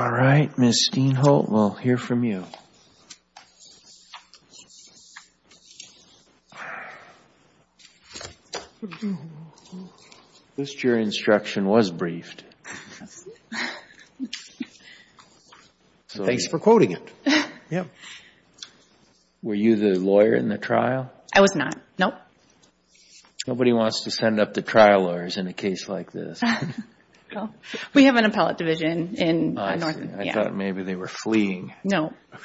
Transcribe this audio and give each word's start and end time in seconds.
All 0.00 0.10
right, 0.10 0.56
Ms. 0.56 0.88
Steenholt, 0.90 1.50
we'll 1.50 1.74
hear 1.74 1.98
from 1.98 2.24
you. 2.24 2.46
This 10.56 10.72
jury 10.72 11.02
instruction 11.02 11.66
was 11.66 11.90
briefed. 11.90 12.44
Thanks 16.08 16.46
for 16.46 16.58
quoting 16.58 16.92
it. 16.92 17.12
Yep. 17.70 17.88
Were 19.42 19.54
you 19.54 19.76
the 19.76 19.98
lawyer 19.98 20.34
in 20.34 20.48
the 20.48 20.56
trial? 20.56 21.12
I 21.36 21.42
was 21.42 21.54
not. 21.54 21.74
Nope. 21.98 22.14
Nobody 23.46 23.74
wants 23.74 24.04
to 24.04 24.10
send 24.10 24.40
up 24.40 24.54
the 24.54 24.62
trial 24.62 25.02
lawyers 25.02 25.36
in 25.36 25.46
a 25.46 25.52
case 25.52 25.90
like 25.90 26.10
this. 26.10 26.40
We 27.94 28.04
have 28.04 28.16
an 28.16 28.24
appellate 28.24 28.58
division 28.58 29.14
in 29.16 29.58
uh, 29.58 29.76
North. 29.76 29.98
I 30.18 30.30
thought 30.30 30.54
maybe 30.54 30.82
they 30.82 30.94
were 30.94 31.08
fleeing. 31.08 31.74
No. 31.84 32.12
Oh, 32.32 32.38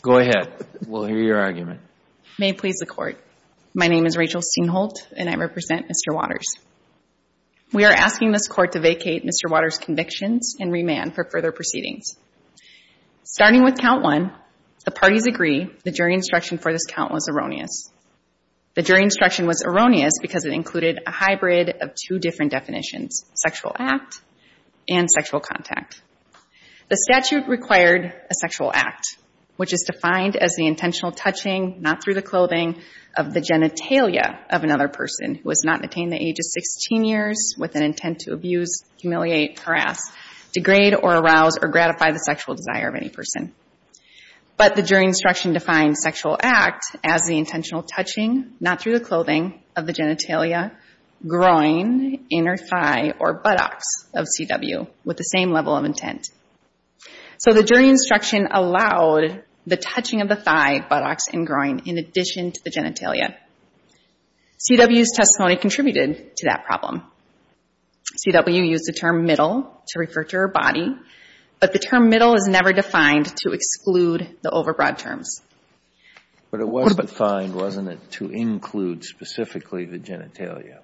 Go 0.00 0.18
ahead. 0.18 0.66
We'll 0.86 1.04
hear 1.04 1.18
your 1.18 1.38
argument. 1.38 1.80
May 2.38 2.50
it 2.50 2.58
please 2.58 2.76
the 2.78 2.86
Court. 2.86 3.16
My 3.74 3.86
name 3.86 4.06
is 4.06 4.16
Rachel 4.16 4.40
Steenholt, 4.40 4.94
and 5.16 5.28
I 5.28 5.36
represent 5.36 5.86
Mr. 5.86 6.14
Waters. 6.14 6.46
We 7.72 7.84
are 7.84 7.92
asking 7.92 8.32
this 8.32 8.48
Court 8.48 8.72
to 8.72 8.80
vacate 8.80 9.24
Mr. 9.24 9.50
Waters' 9.50 9.78
convictions 9.78 10.56
and 10.58 10.72
remand 10.72 11.14
for 11.14 11.24
further 11.24 11.52
proceedings. 11.52 12.16
Starting 13.22 13.62
with 13.62 13.78
count 13.78 14.02
one, 14.02 14.32
the 14.84 14.90
parties 14.90 15.26
agree 15.26 15.70
the 15.84 15.92
jury 15.92 16.14
instruction 16.14 16.58
for 16.58 16.72
this 16.72 16.86
count 16.88 17.12
was 17.12 17.28
erroneous. 17.28 17.90
The 18.74 18.82
jury 18.82 19.02
instruction 19.02 19.46
was 19.46 19.62
erroneous 19.66 20.14
because 20.22 20.46
it 20.46 20.52
included 20.52 21.00
a 21.06 21.10
hybrid 21.10 21.68
of 21.82 21.90
two 21.94 22.18
different 22.18 22.52
definitions, 22.52 23.24
sexual 23.34 23.76
act 23.78 24.22
and 24.88 25.10
sexual 25.10 25.40
contact. 25.40 26.00
The 26.88 26.96
statute 26.96 27.48
required 27.48 28.04
a 28.04 28.34
sexual 28.34 28.72
act, 28.72 29.18
which 29.56 29.74
is 29.74 29.82
defined 29.82 30.36
as 30.36 30.56
the 30.56 30.66
intentional 30.66 31.12
touching, 31.12 31.82
not 31.82 32.02
through 32.02 32.14
the 32.14 32.22
clothing, 32.22 32.80
of 33.14 33.34
the 33.34 33.40
genitalia 33.40 34.38
of 34.48 34.64
another 34.64 34.88
person 34.88 35.34
who 35.34 35.50
has 35.50 35.62
not 35.64 35.84
attained 35.84 36.10
the 36.10 36.16
age 36.16 36.38
of 36.38 36.46
16 36.46 37.04
years 37.04 37.54
with 37.58 37.76
an 37.76 37.82
intent 37.82 38.20
to 38.20 38.32
abuse, 38.32 38.84
humiliate, 38.98 39.58
harass, 39.58 40.00
degrade, 40.54 40.94
or 40.94 41.14
arouse 41.14 41.58
or 41.60 41.68
gratify 41.68 42.12
the 42.12 42.18
sexual 42.18 42.54
desire 42.54 42.88
of 42.88 42.94
any 42.94 43.10
person. 43.10 43.52
But 44.62 44.76
the 44.76 44.82
jury 44.82 45.06
instruction 45.06 45.54
defined 45.54 45.98
sexual 45.98 46.36
act 46.40 46.84
as 47.02 47.22
the 47.22 47.36
intentional 47.36 47.82
touching, 47.82 48.52
not 48.60 48.80
through 48.80 48.96
the 48.96 49.04
clothing, 49.04 49.60
of 49.74 49.86
the 49.86 49.92
genitalia, 49.92 50.70
groin, 51.26 52.26
inner 52.30 52.56
thigh, 52.56 53.12
or 53.18 53.40
buttocks 53.42 53.86
of 54.14 54.28
CW 54.28 54.86
with 55.04 55.16
the 55.16 55.24
same 55.24 55.50
level 55.50 55.76
of 55.76 55.84
intent. 55.84 56.28
So 57.38 57.52
the 57.52 57.64
jury 57.64 57.88
instruction 57.88 58.46
allowed 58.52 59.42
the 59.66 59.76
touching 59.76 60.20
of 60.20 60.28
the 60.28 60.36
thigh, 60.36 60.78
buttocks, 60.88 61.24
and 61.32 61.44
groin 61.44 61.82
in 61.86 61.98
addition 61.98 62.52
to 62.52 62.60
the 62.62 62.70
genitalia. 62.70 63.34
CW's 64.60 65.10
testimony 65.10 65.56
contributed 65.56 66.36
to 66.36 66.46
that 66.46 66.66
problem. 66.66 67.02
CW 68.24 68.68
used 68.68 68.86
the 68.86 68.92
term 68.92 69.24
middle 69.24 69.82
to 69.88 69.98
refer 69.98 70.22
to 70.22 70.36
her 70.36 70.46
body, 70.46 70.94
but 71.62 71.72
the 71.72 71.78
term 71.78 72.08
middle 72.08 72.34
is 72.34 72.48
never 72.48 72.72
defined 72.72 73.26
to 73.36 73.52
exclude 73.52 74.36
the 74.42 74.50
overbroad 74.50 74.98
terms. 74.98 75.42
But 76.50 76.58
it 76.58 76.68
was 76.68 76.96
defined, 76.96 77.54
wasn't 77.54 77.88
it, 77.88 78.10
to 78.18 78.30
include 78.30 79.04
specifically 79.04 79.84
the 79.84 79.98
genitalia? 79.98 80.80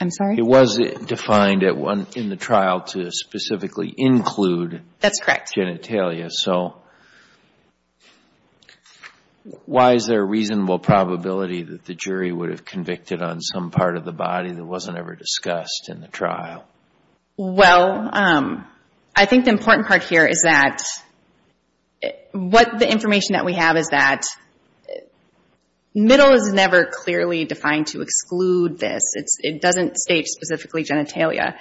I'm 0.00 0.12
sorry? 0.12 0.36
It 0.38 0.46
was 0.46 0.78
defined 0.78 1.64
in 1.64 2.28
the 2.28 2.36
trial 2.36 2.82
to 2.92 3.10
specifically 3.10 3.92
include 3.96 4.82
That's 5.00 5.18
correct. 5.18 5.50
genitalia. 5.56 6.30
So 6.30 6.76
why 9.66 9.94
is 9.94 10.06
there 10.06 10.20
a 10.20 10.24
reasonable 10.24 10.78
probability 10.78 11.64
that 11.64 11.84
the 11.84 11.94
jury 11.94 12.30
would 12.30 12.50
have 12.50 12.64
convicted 12.64 13.22
on 13.22 13.40
some 13.40 13.72
part 13.72 13.96
of 13.96 14.04
the 14.04 14.12
body 14.12 14.52
that 14.52 14.64
wasn't 14.64 14.98
ever 14.98 15.16
discussed 15.16 15.88
in 15.88 16.00
the 16.00 16.06
trial? 16.06 16.64
Well, 17.36 18.08
um, 18.12 18.64
I 19.18 19.24
think 19.24 19.46
the 19.46 19.50
important 19.50 19.88
part 19.88 20.04
here 20.04 20.24
is 20.24 20.42
that 20.44 20.80
what 22.30 22.78
the 22.78 22.88
information 22.88 23.32
that 23.32 23.44
we 23.44 23.54
have 23.54 23.76
is 23.76 23.88
that 23.88 24.22
middle 25.92 26.34
is 26.34 26.52
never 26.52 26.84
clearly 26.84 27.44
defined 27.44 27.88
to 27.88 28.00
exclude 28.00 28.78
this. 28.78 29.02
It 29.40 29.60
doesn't 29.60 29.96
state 29.96 30.28
specifically 30.28 30.84
genitalia. 30.84 31.56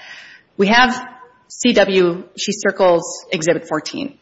We 0.55 0.67
have 0.67 1.03
CW, 1.49 2.29
she 2.37 2.51
circles 2.51 3.25
Exhibit 3.31 3.67
14. 3.67 4.19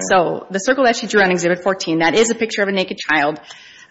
So 0.00 0.48
the 0.50 0.58
circle 0.58 0.86
that 0.86 0.96
she 0.96 1.06
drew 1.06 1.22
on 1.22 1.30
Exhibit 1.30 1.62
14, 1.62 2.00
that 2.00 2.16
is 2.16 2.30
a 2.30 2.34
picture 2.34 2.62
of 2.62 2.68
a 2.68 2.72
naked 2.72 2.98
child. 2.98 3.38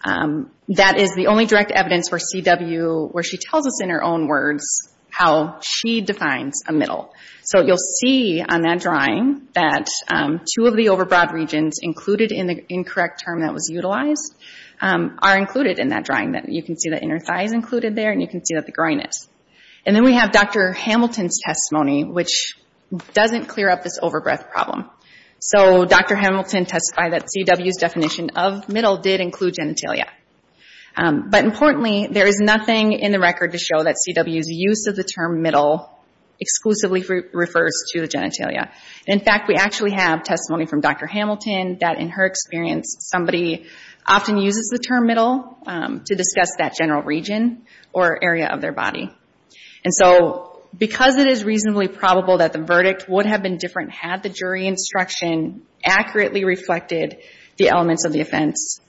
Um, 0.04 0.50
that 0.68 0.98
is 0.98 1.14
the 1.14 1.28
only 1.28 1.46
direct 1.46 1.70
evidence 1.70 2.10
for 2.10 2.18
CW 2.18 3.10
where 3.10 3.22
she 3.22 3.38
tells 3.38 3.66
us 3.66 3.82
in 3.82 3.88
her 3.88 4.04
own 4.04 4.28
words 4.28 4.90
how 5.20 5.60
she 5.60 6.00
defines 6.00 6.62
a 6.66 6.72
middle. 6.72 7.12
So 7.42 7.60
you'll 7.60 7.76
see 7.76 8.42
on 8.42 8.62
that 8.62 8.80
drawing 8.80 9.48
that 9.54 9.88
um, 10.08 10.40
two 10.40 10.66
of 10.66 10.76
the 10.76 10.86
overbroad 10.86 11.32
regions 11.32 11.78
included 11.82 12.32
in 12.32 12.46
the 12.46 12.64
incorrect 12.68 13.22
term 13.24 13.42
that 13.42 13.52
was 13.52 13.68
utilized 13.70 14.34
um, 14.80 15.18
are 15.20 15.36
included 15.36 15.78
in 15.78 15.88
that 15.88 16.04
drawing. 16.04 16.32
That 16.32 16.48
you 16.48 16.62
can 16.62 16.78
see 16.78 16.88
the 16.88 17.02
inner 17.02 17.18
thigh 17.18 17.42
is 17.42 17.52
included 17.52 17.94
there, 17.94 18.12
and 18.12 18.22
you 18.22 18.28
can 18.28 18.44
see 18.44 18.54
that 18.54 18.64
the 18.64 18.72
groin 18.72 19.00
is. 19.00 19.28
And 19.84 19.94
then 19.94 20.04
we 20.04 20.14
have 20.14 20.32
Dr. 20.32 20.72
Hamilton's 20.72 21.38
testimony, 21.44 22.04
which 22.04 22.54
doesn't 23.12 23.46
clear 23.46 23.68
up 23.68 23.82
this 23.82 23.98
overbreadth 24.00 24.50
problem. 24.50 24.88
So 25.38 25.84
Dr. 25.84 26.16
Hamilton 26.16 26.66
testified 26.66 27.12
that 27.12 27.28
CW's 27.34 27.76
definition 27.76 28.30
of 28.36 28.68
middle 28.68 28.98
did 28.98 29.20
include 29.20 29.54
genitalia. 29.54 30.06
Um, 30.96 31.30
but 31.30 31.44
importantly, 31.44 32.08
there 32.10 32.26
is 32.26 32.38
nothing 32.40 32.92
in 32.92 33.12
the 33.12 33.20
record 33.20 33.52
to 33.52 33.58
show 33.58 33.82
that 33.82 33.96
CW's 33.96 34.48
use 34.48 34.86
of 34.86 34.96
the 34.96 35.04
term 35.04 35.42
middle 35.42 35.90
exclusively 36.40 37.04
refers 37.32 37.72
to 37.92 38.00
the 38.00 38.08
genitalia. 38.08 38.70
In 39.06 39.20
fact, 39.20 39.46
we 39.46 39.56
actually 39.56 39.92
have 39.92 40.22
testimony 40.22 40.66
from 40.66 40.80
Dr. 40.80 41.06
Hamilton 41.06 41.78
that 41.80 41.98
in 41.98 42.08
her 42.08 42.24
experience, 42.24 42.96
somebody 43.00 43.66
often 44.06 44.38
uses 44.38 44.68
the 44.72 44.78
term 44.78 45.06
middle 45.06 45.58
um, 45.66 46.02
to 46.06 46.14
discuss 46.14 46.56
that 46.58 46.74
general 46.74 47.02
region 47.02 47.66
or 47.92 48.18
area 48.22 48.48
of 48.48 48.62
their 48.62 48.72
body. 48.72 49.10
And 49.84 49.94
so 49.94 50.62
because 50.76 51.16
it 51.16 51.26
is 51.26 51.44
reasonably 51.44 51.88
probable 51.88 52.38
that 52.38 52.52
the 52.52 52.62
verdict 52.62 53.06
would 53.08 53.26
have 53.26 53.42
been 53.42 53.58
different 53.58 53.90
had 53.90 54.22
the 54.22 54.28
jury 54.28 54.66
instruction 54.66 55.62
accurately 55.84 56.44
reflected 56.44 57.18
the 57.56 57.68
elements 57.68 58.04
of 58.04 58.12
the 58.12 58.20
offense. 58.20 58.80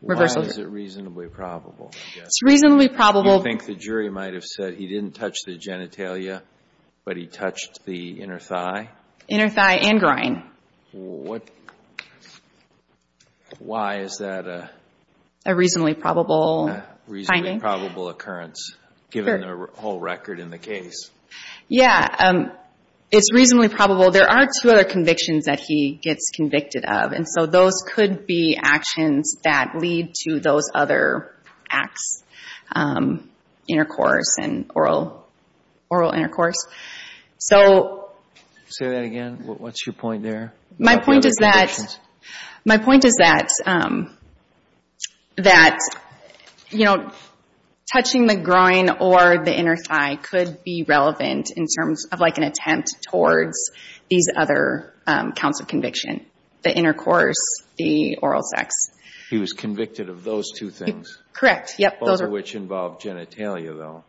Why 0.00 0.24
is 0.24 0.58
it 0.58 0.68
reasonably 0.68 1.28
probable? 1.28 1.90
It's 2.16 2.42
reasonably 2.42 2.88
probable. 2.88 3.38
You 3.38 3.42
think 3.42 3.66
the 3.66 3.74
jury 3.74 4.10
might 4.10 4.34
have 4.34 4.44
said 4.44 4.74
he 4.74 4.86
didn't 4.86 5.12
touch 5.12 5.38
the 5.46 5.58
genitalia, 5.58 6.42
but 7.04 7.16
he 7.16 7.26
touched 7.26 7.84
the 7.84 8.20
inner 8.20 8.38
thigh? 8.38 8.90
Inner 9.28 9.48
thigh 9.48 9.76
and 9.76 9.98
groin. 9.98 10.44
What 10.92 11.42
why 13.58 14.00
is 14.00 14.18
that 14.18 14.46
a 15.46 15.54
reasonably 15.54 15.94
probable 15.94 16.66
finding? 16.68 16.84
Reasonably 17.06 17.58
probable 17.60 18.08
occurrence, 18.08 18.74
given 19.10 19.40
the 19.40 19.66
whole 19.74 20.00
record 20.00 20.40
in 20.40 20.50
the 20.50 20.58
case. 20.58 21.10
Yeah. 21.68 22.14
Um, 22.18 22.52
It's 23.10 23.32
reasonably 23.32 23.68
probable. 23.68 24.10
There 24.10 24.28
are 24.28 24.48
two 24.60 24.70
other 24.70 24.84
convictions 24.84 25.44
that 25.44 25.60
he 25.60 25.98
gets 26.02 26.30
convicted 26.34 26.84
of. 26.84 27.12
And 27.12 27.26
so 27.28 27.46
those 27.46 27.82
could 27.86 28.26
be 28.26 28.58
actions 28.60 29.36
that 29.44 29.74
lead 29.78 30.14
to 30.26 30.40
those 30.40 30.70
other 30.74 31.32
acts, 31.70 32.22
um, 32.72 33.30
intercourse 33.68 34.36
and 34.40 34.70
oral 34.74 35.24
oral 35.88 36.12
intercourse. 36.12 36.66
So 37.38 38.10
Say 38.68 38.88
that 38.88 39.04
again. 39.04 39.42
What's 39.44 39.86
your 39.86 39.92
point 39.92 40.24
there? 40.24 40.52
My 40.78 40.98
point 40.98 41.24
is 41.24 41.36
that, 41.36 41.78
my 42.64 42.78
point 42.78 43.04
is 43.04 43.16
that, 43.20 43.48
um, 43.64 44.16
that, 45.36 45.78
you 46.70 46.84
know, 46.84 47.12
touching 47.92 48.26
the 48.26 48.36
groin 48.36 48.90
or 49.00 49.44
the 49.44 49.56
inner 49.56 49.76
thigh 49.76 50.16
could 50.16 50.62
be 50.64 50.84
relevant 50.86 51.50
in 51.54 51.66
terms 51.66 52.06
of 52.10 52.20
like 52.20 52.38
an 52.38 52.44
attempt 52.44 52.90
towards 53.10 53.70
these 54.10 54.28
other 54.34 54.94
um, 55.06 55.32
counts 55.32 55.60
of 55.60 55.68
conviction. 55.68 56.26
The 56.62 56.76
intercourse, 56.76 57.36
the 57.76 58.16
oral 58.16 58.42
sex. 58.42 58.74
He 59.30 59.38
was 59.38 59.52
convicted 59.52 60.08
of 60.08 60.24
those 60.24 60.52
two 60.52 60.70
things. 60.70 61.18
Correct. 61.32 61.76
Yep. 61.78 62.00
Both 62.00 62.20
of 62.20 62.30
which 62.30 62.54
involve 62.54 62.98
genitalia, 62.98 63.76
though. 63.76 64.04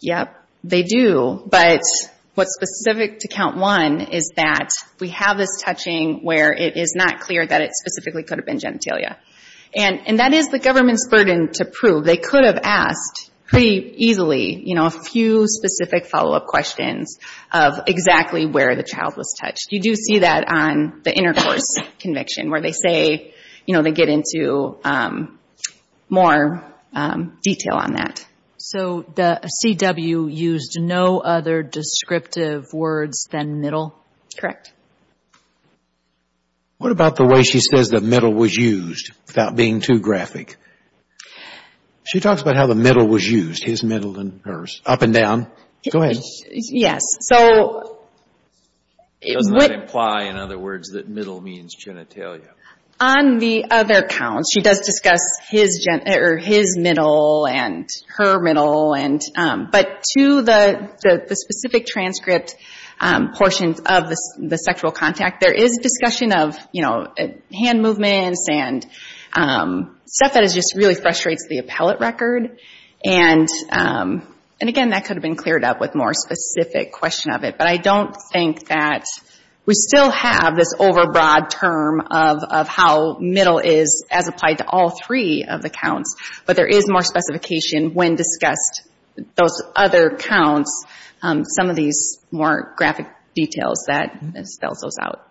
Yep. 0.00 0.34
They 0.64 0.82
do. 0.82 1.42
But 1.46 1.82
what's 2.34 2.54
specific 2.54 3.20
to 3.20 3.28
count 3.28 3.56
one 3.56 4.00
is 4.00 4.32
that 4.36 4.70
we 5.00 5.10
have 5.10 5.36
this 5.36 5.60
touching 5.62 6.20
where 6.22 6.52
it 6.52 6.76
is 6.76 6.94
not 6.96 7.20
clear 7.20 7.46
that 7.46 7.60
it 7.60 7.70
specifically 7.74 8.22
could 8.22 8.38
have 8.38 8.46
been 8.46 8.58
genitalia. 8.58 9.16
And 9.76 10.18
that 10.18 10.32
is 10.32 10.48
the 10.48 10.58
government's 10.58 11.08
burden 11.08 11.50
to 11.54 11.64
prove. 11.64 12.04
They 12.04 12.16
could 12.16 12.44
have 12.44 12.60
asked 12.62 13.30
pretty 13.46 13.94
easily, 13.96 14.62
you 14.64 14.74
know, 14.74 14.86
a 14.86 14.90
few 14.90 15.46
specific 15.46 16.06
follow-up 16.06 16.46
questions 16.46 17.18
of 17.52 17.80
exactly 17.86 18.46
where 18.46 18.74
the 18.74 18.82
child 18.82 19.16
was 19.16 19.34
touched. 19.40 19.68
You 19.70 19.80
do 19.80 19.94
see 19.94 20.20
that 20.20 20.44
on 20.48 21.02
the 21.04 21.16
intercourse 21.16 21.76
conviction 21.98 22.50
where 22.50 22.62
they 22.62 22.72
say, 22.72 23.34
you 23.66 23.74
know, 23.74 23.82
they 23.82 23.92
get 23.92 24.08
into 24.08 24.76
um, 24.84 25.38
more 26.08 26.64
um, 26.92 27.38
detail 27.42 27.74
on 27.74 27.94
that. 27.94 28.24
So 28.56 29.04
the 29.14 29.48
CW 29.64 30.34
used 30.34 30.78
no 30.80 31.20
other 31.20 31.62
descriptive 31.62 32.72
words 32.72 33.28
than 33.30 33.60
middle? 33.60 33.94
Correct. 34.38 34.72
What 36.84 36.92
about 36.92 37.16
the 37.16 37.24
way 37.24 37.44
she 37.44 37.60
says 37.60 37.88
the 37.88 38.02
middle 38.02 38.34
was 38.34 38.54
used 38.54 39.10
without 39.26 39.56
being 39.56 39.80
too 39.80 40.00
graphic? 40.00 40.58
She 42.02 42.20
talks 42.20 42.42
about 42.42 42.56
how 42.56 42.66
the 42.66 42.74
middle 42.74 43.08
was 43.08 43.26
used, 43.26 43.64
his 43.64 43.82
middle 43.82 44.18
and 44.18 44.42
hers, 44.44 44.82
up 44.84 45.00
and 45.00 45.14
down. 45.14 45.46
Go 45.90 46.02
ahead. 46.02 46.18
Yes. 46.50 47.00
So 47.20 48.00
Doesn't 49.22 49.58
that 49.60 49.72
imply, 49.72 50.24
in 50.24 50.36
other 50.36 50.58
words, 50.58 50.90
that 50.90 51.08
middle 51.08 51.40
means 51.40 51.74
genitalia? 51.74 52.50
On 53.00 53.38
the 53.38 53.64
other 53.70 54.02
counts, 54.06 54.50
she 54.52 54.60
does 54.60 54.80
discuss 54.80 55.22
his 55.48 55.88
or 56.06 56.36
his 56.36 56.76
middle 56.76 57.46
and 57.46 57.88
her 58.08 58.42
middle, 58.42 58.92
and 58.92 59.22
um 59.38 59.70
but 59.72 60.04
to 60.18 60.42
the 60.42 60.90
the 61.02 61.34
specific 61.34 61.86
transcript 61.86 62.56
Um, 63.00 63.32
portions 63.34 63.80
of 63.80 64.08
the 64.08 64.56
sexual 64.56 64.92
contact, 64.92 65.40
there 65.40 65.52
is 65.52 65.78
discussion 65.82 66.32
of, 66.32 66.56
you 66.72 66.82
know, 66.82 67.06
uh, 67.18 67.26
hand 67.52 67.82
movements 67.82 68.46
and 68.48 68.86
um, 69.32 69.98
stuff 70.06 70.34
that 70.34 70.48
just 70.50 70.74
really 70.76 70.94
frustrates 70.94 71.46
the 71.48 71.58
appellate 71.58 72.00
record. 72.00 72.58
And 73.04 73.48
um 73.70 74.28
and 74.60 74.70
again, 74.70 74.90
that 74.90 75.04
could 75.04 75.16
have 75.16 75.22
been 75.22 75.36
cleared 75.36 75.64
up 75.64 75.80
with 75.80 75.94
more 75.94 76.14
specific 76.14 76.92
question 76.92 77.32
of 77.32 77.42
it. 77.42 77.58
But 77.58 77.68
I 77.68 77.76
don't 77.76 78.16
think 78.32 78.68
that 78.68 79.04
we 79.66 79.74
still 79.74 80.10
have 80.10 80.56
this 80.56 80.72
overbroad 80.74 81.50
term 81.50 82.00
of 82.10 82.44
of 82.44 82.68
how 82.68 83.18
middle 83.18 83.58
is 83.58 84.04
as 84.10 84.28
applied 84.28 84.58
to 84.58 84.66
all 84.66 84.90
three 84.90 85.44
of 85.48 85.62
the 85.62 85.70
counts. 85.70 86.14
But 86.46 86.56
there 86.56 86.68
is 86.68 86.88
more 86.88 87.02
specification 87.02 87.94
when 87.94 88.14
discussed 88.14 88.82
those 89.36 89.62
other 89.74 90.16
counts, 90.16 90.84
um, 91.22 91.44
some 91.44 91.70
of 91.70 91.76
these 91.76 92.20
more 92.30 92.74
graphic 92.76 93.06
details 93.34 93.84
that 93.88 94.12
mm-hmm. 94.12 94.42
spells 94.44 94.80
those 94.80 94.96
out. 95.00 95.28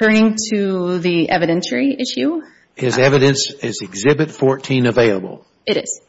Turning 0.00 0.36
to 0.52 0.98
the 0.98 1.28
evidentiary 1.28 1.98
issue. 1.98 2.42
Is 2.76 2.98
evidence, 2.98 3.50
is 3.62 3.80
Exhibit 3.80 4.30
14 4.30 4.86
available? 4.86 5.46
It 5.64 5.78
is. 5.78 6.00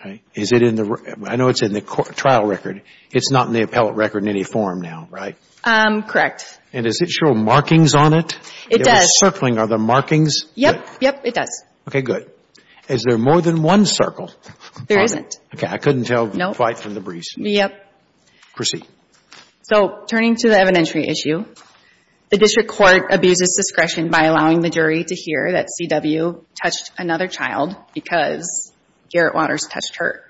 Okay. 0.00 0.22
Is 0.34 0.50
it 0.52 0.62
in 0.62 0.74
the, 0.74 1.16
I 1.28 1.36
know 1.36 1.48
it's 1.48 1.62
in 1.62 1.72
the 1.72 1.80
trial 1.80 2.46
record. 2.46 2.82
It's 3.12 3.30
not 3.30 3.46
in 3.46 3.52
the 3.52 3.62
appellate 3.62 3.94
record 3.94 4.24
in 4.24 4.28
any 4.28 4.42
form 4.42 4.80
now, 4.80 5.06
right? 5.10 5.36
Um, 5.62 6.02
correct. 6.02 6.58
And 6.72 6.86
does 6.86 7.00
it 7.02 7.10
show 7.10 7.34
markings 7.34 7.94
on 7.94 8.14
it? 8.14 8.36
It 8.70 8.78
does. 8.78 8.88
It 8.88 8.90
was 8.92 9.18
circling. 9.20 9.58
Are 9.58 9.66
there 9.66 9.78
markings? 9.78 10.46
Yep. 10.54 10.86
Yep, 11.00 11.20
it 11.24 11.34
does. 11.34 11.64
Okay, 11.86 12.02
good. 12.02 12.30
Is 12.88 13.04
there 13.08 13.18
more 13.18 13.40
than 13.40 13.62
one 13.62 13.84
circle? 13.84 14.32
There 14.86 15.02
isn't. 15.02 15.38
Okay. 15.54 15.66
I 15.66 15.78
couldn't 15.78 16.04
tell 16.04 16.26
Nope. 16.26 16.56
quite 16.56 16.78
from 16.78 16.94
the 16.94 17.00
briefs. 17.00 17.34
Yep. 17.36 17.86
Proceed. 18.54 18.86
So 19.62 20.04
turning 20.08 20.36
to 20.36 20.48
the 20.48 20.56
evidentiary 20.56 21.08
issue, 21.08 21.44
the 22.30 22.38
district 22.38 22.68
court 22.70 23.04
abuses 23.10 23.54
discretion 23.56 24.08
by 24.08 24.24
allowing 24.24 24.60
the 24.60 24.70
jury 24.70 25.04
to 25.04 25.14
hear 25.14 25.52
that 25.52 25.68
C.W. 25.70 26.44
touched 26.62 26.92
another 26.98 27.28
child 27.28 27.76
because 27.94 28.72
Garrett 29.10 29.34
Waters 29.34 29.66
touched 29.66 29.96
her. 29.96 30.24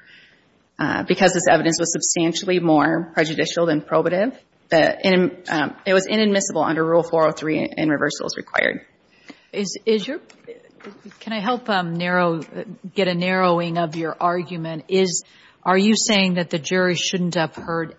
Uh, 0.79 1.05
because 1.07 1.35
this 1.35 1.45
evidence 1.51 1.77
was 1.79 1.93
substantially 1.93 2.59
more 2.59 3.11
prejudicial 3.13 3.67
than 3.67 3.83
probative, 3.83 4.35
um, 4.73 5.77
it 5.85 5.93
was 5.93 6.07
inadmissible 6.07 6.63
under 6.63 6.83
Rule 6.85 7.03
403 7.03 7.75
and 7.77 7.91
reversal 7.91 8.27
is 8.27 8.35
required. 8.37 8.87
Is 9.53 9.77
your, 10.07 10.21
can 11.21 11.33
I 11.33 11.41
help 11.41 11.69
um, 11.69 11.95
narrow, 11.95 12.41
uh, 12.41 12.65
get 12.95 13.09
a 13.09 13.15
narrowing 13.15 13.79
of 13.79 13.97
your 13.97 14.17
argument? 14.21 14.85
Is, 14.89 15.25
are 15.63 15.79
you 15.79 15.95
saying 15.97 16.35
that 16.35 16.51
the 16.51 16.59
jury 16.59 16.95
shouldn't 16.95 17.35
have 17.35 17.55
heard 17.55 17.97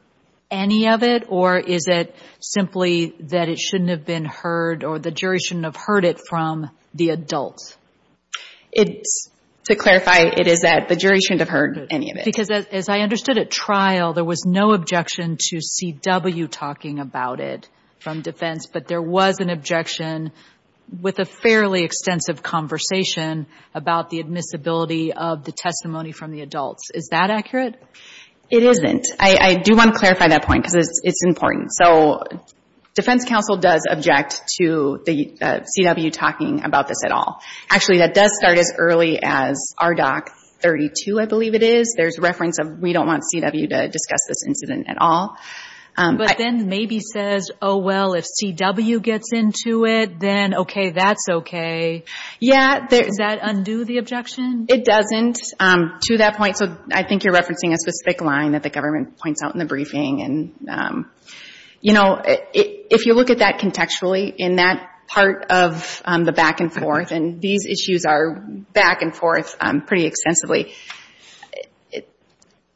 any 0.50 0.90
of 0.90 1.04
it? 1.04 1.26
Or 1.30 1.58
is 1.58 1.86
it 1.88 2.16
simply 2.40 3.16
that 3.22 3.50
it 3.50 3.60
shouldn't 3.60 3.90
have 3.90 4.06
been 4.06 4.26
heard 4.26 4.84
or 4.84 5.00
the 5.00 5.12
jury 5.12 5.40
shouldn't 5.40 5.66
have 5.66 5.76
heard 5.76 6.06
it 6.06 6.20
from 6.28 6.70
the 6.94 7.10
adults? 7.10 7.78
It's, 8.72 9.30
to 9.66 9.76
clarify, 9.76 10.20
it 10.20 10.48
is 10.48 10.62
that 10.62 10.88
the 10.88 10.96
jury 10.96 11.20
shouldn't 11.20 11.42
have 11.42 11.50
heard 11.50 11.88
any 11.92 12.12
of 12.12 12.18
it. 12.18 12.26
Because 12.26 12.50
as 12.50 12.90
I 12.90 13.00
understood 13.00 13.38
at 13.38 13.52
trial, 13.52 14.14
there 14.14 14.26
was 14.26 14.46
no 14.46 14.74
objection 14.74 15.38
to 15.40 15.62
C.W. 15.62 16.48
talking 16.48 17.00
about 17.00 17.40
it 17.40 17.70
from 18.00 18.22
defense, 18.22 18.66
but 18.66 18.88
there 18.88 19.02
was 19.02 19.40
an 19.40 19.50
objection 19.50 20.32
with 21.00 21.20
a 21.20 21.26
fairly 21.26 21.84
extensive 21.84 22.44
conversation 22.44 23.48
about 23.74 24.10
the 24.10 24.20
admissibility 24.20 25.14
of 25.14 25.44
the 25.44 25.52
testimony 25.52 26.12
from 26.12 26.32
the 26.32 26.42
adults. 26.42 26.92
Is 26.94 27.10
that 27.12 27.30
accurate? 27.30 27.82
It 28.50 28.64
isn't. 28.64 29.08
I 29.20 29.56
do 29.56 29.78
want 29.78 29.94
to 29.94 30.00
clarify 30.00 30.28
that 30.28 30.46
point 30.46 30.64
because 30.64 31.02
it's 31.04 31.24
important. 31.24 31.72
So 31.74 32.24
defense 32.94 33.24
counsel 33.24 33.58
does 33.58 33.86
object 33.90 34.42
to 34.60 35.02
the 35.06 35.38
uh, 35.42 35.64
C.W. 35.64 36.12
talking 36.12 36.64
about 36.66 36.88
this 36.88 37.04
at 37.06 37.12
all. 37.12 37.42
Actually, 37.70 38.00
that 38.00 38.14
does 38.14 38.36
start 38.36 38.58
as 38.58 38.74
early 38.78 39.20
as 39.24 39.74
RDoC 39.80 40.28
32, 40.62 41.20
I 41.20 41.26
believe 41.26 41.56
it 41.56 41.64
is. 41.64 41.96
There's 41.98 42.20
reference 42.20 42.60
of 42.60 42.80
we 42.80 42.94
don't 42.94 43.08
want 43.08 43.24
C.W. 43.24 43.68
to 43.70 43.88
discuss 43.88 44.20
this 44.28 44.44
incident 44.46 44.88
at 44.90 44.98
all. 45.00 45.38
Um, 45.98 46.18
but 46.18 46.38
then 46.38 46.70
maybe 46.70 47.00
says, 47.00 47.52
oh, 47.62 47.78
well, 47.78 48.14
if 48.14 48.26
C.W. 48.26 49.00
gets 49.02 49.34
into 49.34 49.86
it, 49.86 50.20
then 50.20 50.56
okay, 50.56 50.92
that's 50.92 51.28
okay. 51.30 52.06
Yeah. 52.40 52.88
Does 52.88 53.18
that 53.18 53.40
undo 53.42 53.84
the 53.84 53.98
objection? 53.98 54.68
It 54.70 54.86
doesn't. 54.86 55.40
Um, 55.60 56.00
to 56.04 56.18
that 56.18 56.38
point, 56.38 56.58
so 56.58 56.78
I 56.92 57.04
think 57.04 57.24
you're 57.24 57.34
referencing 57.34 57.74
a 57.74 57.78
specific 57.78 58.22
line 58.22 58.54
that 58.54 58.64
the 58.64 58.70
government 58.70 59.18
points 59.18 59.42
out 59.44 59.54
in 59.54 59.60
the 59.60 59.66
briefing. 59.66 60.22
And, 60.22 60.70
um, 60.70 61.12
you 61.82 61.94
know, 61.94 62.22
if 62.24 63.06
you 63.06 63.14
look 63.14 63.30
at 63.30 63.40
that 63.40 63.60
contextually 63.60 64.34
in 64.38 64.56
that 64.56 64.88
part 65.08 65.48
of 65.50 66.02
the 66.06 66.32
back 66.32 66.62
and 66.62 66.74
forth, 66.74 67.12
and 67.12 67.42
these 67.42 67.66
issues 67.66 68.06
are 68.06 68.36
back 68.74 69.02
and 69.02 69.14
forth 69.16 69.58
pretty 69.86 70.06
extensively, 70.06 70.74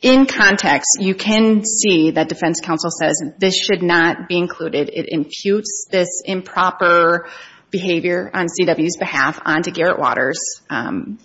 in 0.05 0.27
context, 0.27 0.97
you 0.99 1.15
can 1.15 1.65
see 1.65 2.11
that 2.11 2.29
defense 2.29 2.61
counsel 2.61 2.91
says 2.91 3.23
this 3.39 3.57
should 3.57 3.81
not 3.81 4.27
be 4.27 4.37
included. 4.37 4.91
It 4.93 5.07
imputes 5.09 5.87
this 5.89 6.21
improper 6.23 7.27
behavior 7.71 8.29
on 8.31 8.47
C.W.'s 8.47 8.97
behalf 8.97 9.41
onto 9.43 9.71
Garrett 9.71 9.97
Waters. 9.97 10.61
Um, 10.69 11.17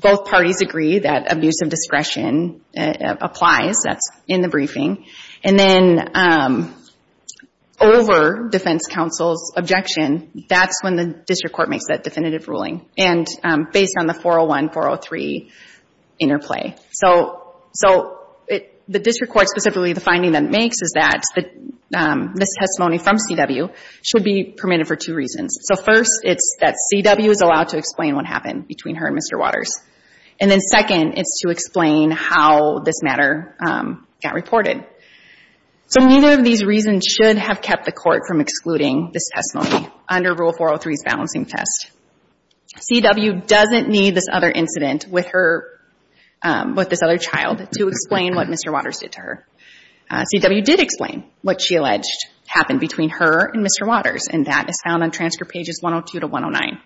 both 0.00 0.26
parties 0.26 0.62
agree 0.62 1.00
that 1.00 1.32
abuse 1.32 1.56
of 1.64 1.68
discretion 1.68 2.60
uh, 2.78 3.16
applies. 3.20 3.74
That's 3.82 4.08
in 4.28 4.40
the 4.40 4.48
briefing. 4.48 5.06
And 5.42 5.58
then 5.58 6.10
um, 6.14 6.76
over 7.80 8.48
defense 8.50 8.86
counsel's 8.86 9.52
objection, 9.56 10.44
that's 10.48 10.80
when 10.84 10.94
the 10.94 11.06
district 11.06 11.56
court 11.56 11.68
makes 11.68 11.88
that 11.88 12.04
definitive 12.04 12.46
ruling. 12.46 12.88
And 12.96 13.26
um, 13.42 13.66
based 13.72 13.94
on 13.98 14.06
the 14.06 14.14
401, 14.14 14.70
403 14.70 15.50
interplay. 16.20 16.76
So 16.92 17.42
the 18.88 18.98
district 19.00 19.32
court, 19.32 19.48
specifically 19.48 19.92
the 19.92 20.00
finding 20.00 20.32
that 20.32 20.44
it 20.44 20.50
makes 20.50 20.76
is 20.80 20.92
that 20.94 21.22
this 21.34 21.46
um, 21.94 22.34
testimony 22.58 22.98
from 22.98 23.18
C.W. 23.18 23.68
should 24.02 24.22
be 24.22 24.54
permitted 24.56 24.86
for 24.86 24.96
two 24.96 25.14
reasons. 25.14 25.58
So 25.62 25.76
first, 25.76 26.20
it's 26.22 26.56
that 26.60 26.76
C.W. 26.90 27.30
is 27.30 27.40
allowed 27.40 27.68
to 27.68 27.78
explain 27.78 28.14
what 28.14 28.26
happened 28.26 28.68
between 28.68 28.96
her 28.96 29.06
and 29.06 29.16
Mr. 29.16 29.38
Waters. 29.38 29.80
And 30.38 30.50
then 30.50 30.60
second, 30.60 31.14
it's 31.16 31.40
to 31.40 31.50
explain 31.50 32.10
how 32.10 32.80
this 32.80 33.02
matter 33.02 33.56
um, 33.58 34.06
got 34.22 34.34
reported. 34.34 34.84
So 35.88 36.04
neither 36.04 36.32
of 36.32 36.44
these 36.44 36.64
reasons 36.64 37.06
should 37.06 37.38
have 37.38 37.62
kept 37.62 37.86
the 37.86 37.92
court 37.92 38.22
from 38.26 38.40
excluding 38.40 39.10
this 39.12 39.28
testimony 39.32 39.88
under 40.08 40.34
Rule 40.34 40.52
403's 40.52 41.02
balancing 41.04 41.46
test. 41.46 41.90
C.W. 42.78 43.40
doesn't 43.46 43.88
need 43.88 44.14
this 44.14 44.26
other 44.30 44.50
incident 44.50 45.06
with 45.08 45.28
her, 45.28 45.75
Um, 46.46 46.76
with 46.76 46.90
this 46.90 47.02
other 47.02 47.18
child 47.18 47.58
to 47.72 47.88
explain 47.88 48.36
what 48.36 48.46
Mr. 48.46 48.72
Waters 48.72 48.98
did 48.98 49.10
to 49.12 49.20
her. 49.20 49.46
Uh, 50.08 50.24
C.W. 50.24 50.62
did 50.62 50.78
explain 50.78 51.24
what 51.42 51.60
she 51.60 51.74
alleged 51.74 52.28
happened 52.46 52.78
between 52.78 53.08
her 53.08 53.50
and 53.52 53.66
Mr. 53.66 53.84
Waters. 53.84 54.28
And 54.30 54.46
that 54.46 54.70
is 54.70 54.80
found 54.86 55.02
on 55.02 55.10
transcript 55.10 55.52
pages 55.52 55.80
102 55.82 56.20
to 56.20 56.28
109. 56.28 56.80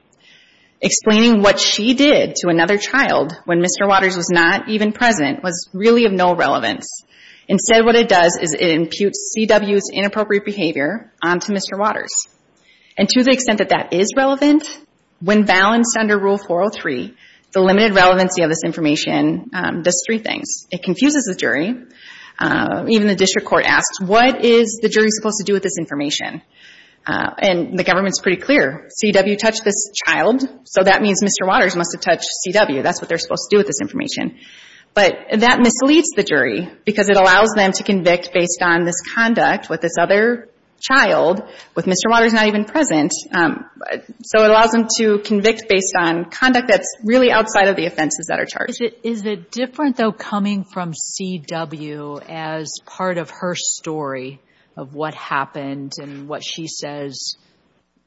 Explaining 0.81 1.43
what 1.43 1.61
she 1.61 1.93
did 1.93 2.37
to 2.37 2.49
another 2.49 2.79
child 2.79 3.37
when 3.45 3.61
Mr. 3.61 3.87
Waters 3.87 4.17
was 4.17 4.31
not 4.31 4.71
even 4.71 4.93
present 4.93 5.43
was 5.43 5.69
really 5.75 6.07
of 6.07 6.13
no 6.13 6.35
relevance. 6.35 7.05
Instead, 7.47 7.85
what 7.85 7.97
it 7.97 8.09
does 8.09 8.39
is 8.41 8.55
it 8.55 8.63
imputes 8.63 9.33
C.W.'s 9.35 9.91
inappropriate 9.93 10.47
behavior 10.47 11.13
onto 11.23 11.53
Mr. 11.53 11.79
Waters. 11.79 12.15
And 12.97 13.11
to 13.11 13.23
the 13.23 13.33
extent 13.33 13.59
that 13.59 13.69
that 13.69 13.93
is 13.93 14.15
relevant, 14.17 14.67
when 15.21 15.45
balanced 15.45 15.99
under 15.99 16.19
Rule 16.19 16.39
403, 16.39 17.15
The 17.53 17.61
limited 17.61 17.95
relevancy 17.95 18.43
of 18.43 18.49
this 18.49 18.63
information 18.65 19.51
um, 19.53 19.83
does 19.83 20.03
three 20.07 20.19
things. 20.19 20.67
It 20.71 20.85
confuses 20.85 21.25
the 21.25 21.35
jury. 21.35 21.75
Uh, 22.39 22.85
even 22.89 23.09
the 23.09 23.17
district 23.17 23.49
court 23.49 23.65
asks, 23.67 24.01
what 24.01 24.45
is 24.45 24.79
the 24.81 24.89
jury 24.89 25.09
supposed 25.11 25.39
to 25.39 25.45
do 25.45 25.53
with 25.53 25.63
this 25.63 25.77
information? 25.79 26.43
Uh, 27.07 27.31
and 27.39 27.79
the 27.79 27.83
government's 27.83 28.21
pretty 28.21 28.41
clear. 28.41 28.89
C.W. 28.97 29.37
touched 29.37 29.65
this 29.65 29.91
child, 30.07 30.43
so 30.65 30.85
that 30.85 31.03
means 31.03 31.23
Mr. 31.25 31.47
Waters 31.47 31.75
must 31.75 31.93
have 31.93 32.01
touched 32.01 32.29
C.W. 32.45 32.83
That's 32.83 33.01
what 33.01 33.09
they're 33.09 33.19
supposed 33.19 33.49
to 33.51 33.57
do 33.57 33.59
with 33.59 33.67
this 33.67 33.81
information. 33.81 34.39
But 34.95 35.15
that 35.39 35.61
misleads 35.61 36.11
the 36.15 36.23
jury 36.23 36.69
because 36.85 37.09
it 37.09 37.17
allows 37.17 37.53
them 37.57 37.73
to 37.73 37.83
convict 37.83 38.33
based 38.33 38.63
on 38.63 38.85
this 38.85 39.01
conduct 39.15 39.69
with 39.69 39.81
this 39.81 39.95
other 40.01 40.49
child, 40.81 41.43
with 41.75 41.87
Mr. 41.87 42.09
Waters 42.09 42.33
not 42.33 42.47
even 42.47 42.65
present. 42.65 43.13
Um, 43.33 43.67
so 44.23 44.45
it 44.45 44.51
allows 44.51 44.73
them 44.73 44.87
to 44.99 45.19
convict 45.19 45.69
based 45.69 45.95
on 45.99 46.27
conduct 46.27 46.69
that's 46.69 46.97
really 47.05 47.31
outside 47.31 47.69
of 47.69 47.77
the 47.77 47.87
offenses 47.87 48.27
that 48.29 48.41
are 48.41 48.47
charged. 48.47 48.83
Is 49.03 49.25
it 49.25 49.51
different, 49.51 49.97
though, 49.97 50.13
coming 50.13 50.65
from 50.65 50.95
C.W. 50.95 52.21
as 52.29 52.73
part 52.87 53.19
of 53.19 53.31
her 53.31 53.55
story 53.55 54.41
of 54.77 54.95
what 54.95 55.15
happened 55.15 55.93
and 56.01 56.29
what 56.29 56.43
she 56.45 56.67
says 56.67 57.37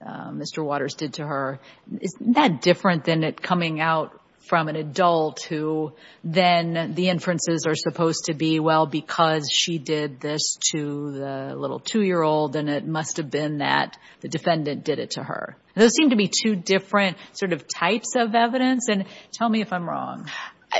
uh, 0.06 0.32
Mr. 0.32 0.63
Waters 0.63 0.96
did 0.96 1.13
to 1.15 1.25
her? 1.25 1.60
Isn't 2.00 2.34
that 2.34 2.62
different 2.62 3.06
than 3.06 3.24
it 3.24 3.42
coming 3.42 3.80
out 3.80 4.20
from 4.48 4.68
an 4.68 4.76
adult 4.76 5.42
who 5.44 5.94
then 6.24 6.94
the 6.96 7.10
inferences 7.10 7.66
are 7.66 7.76
supposed 7.76 8.26
to 8.26 8.34
be, 8.34 8.60
well, 8.60 8.86
because 8.86 9.50
she 9.52 9.78
did 9.78 10.20
this 10.20 10.58
to 10.72 11.12
the 11.12 11.56
little 11.56 11.80
2-year-old, 11.80 12.54
then 12.54 12.68
it 12.68 12.86
must 12.86 13.18
have 13.18 13.32
been 13.32 13.60
that 13.60 13.98
the 14.22 14.28
defendant 14.28 14.84
did 14.84 15.00
it 15.00 15.12
to 15.12 15.24
her. 15.24 15.56
Those 15.76 15.94
seem 15.94 16.10
to 16.10 16.16
be 16.16 16.30
two 16.30 16.56
different 16.56 17.18
sort 17.32 17.54
of 17.54 17.68
types 17.68 18.16
of 18.16 18.36
evidence. 18.36 18.90
And 18.90 19.06
tell 19.32 19.50
me 19.50 19.62
if 19.62 19.72
I'm 19.72 19.90
wrong. 19.90 20.30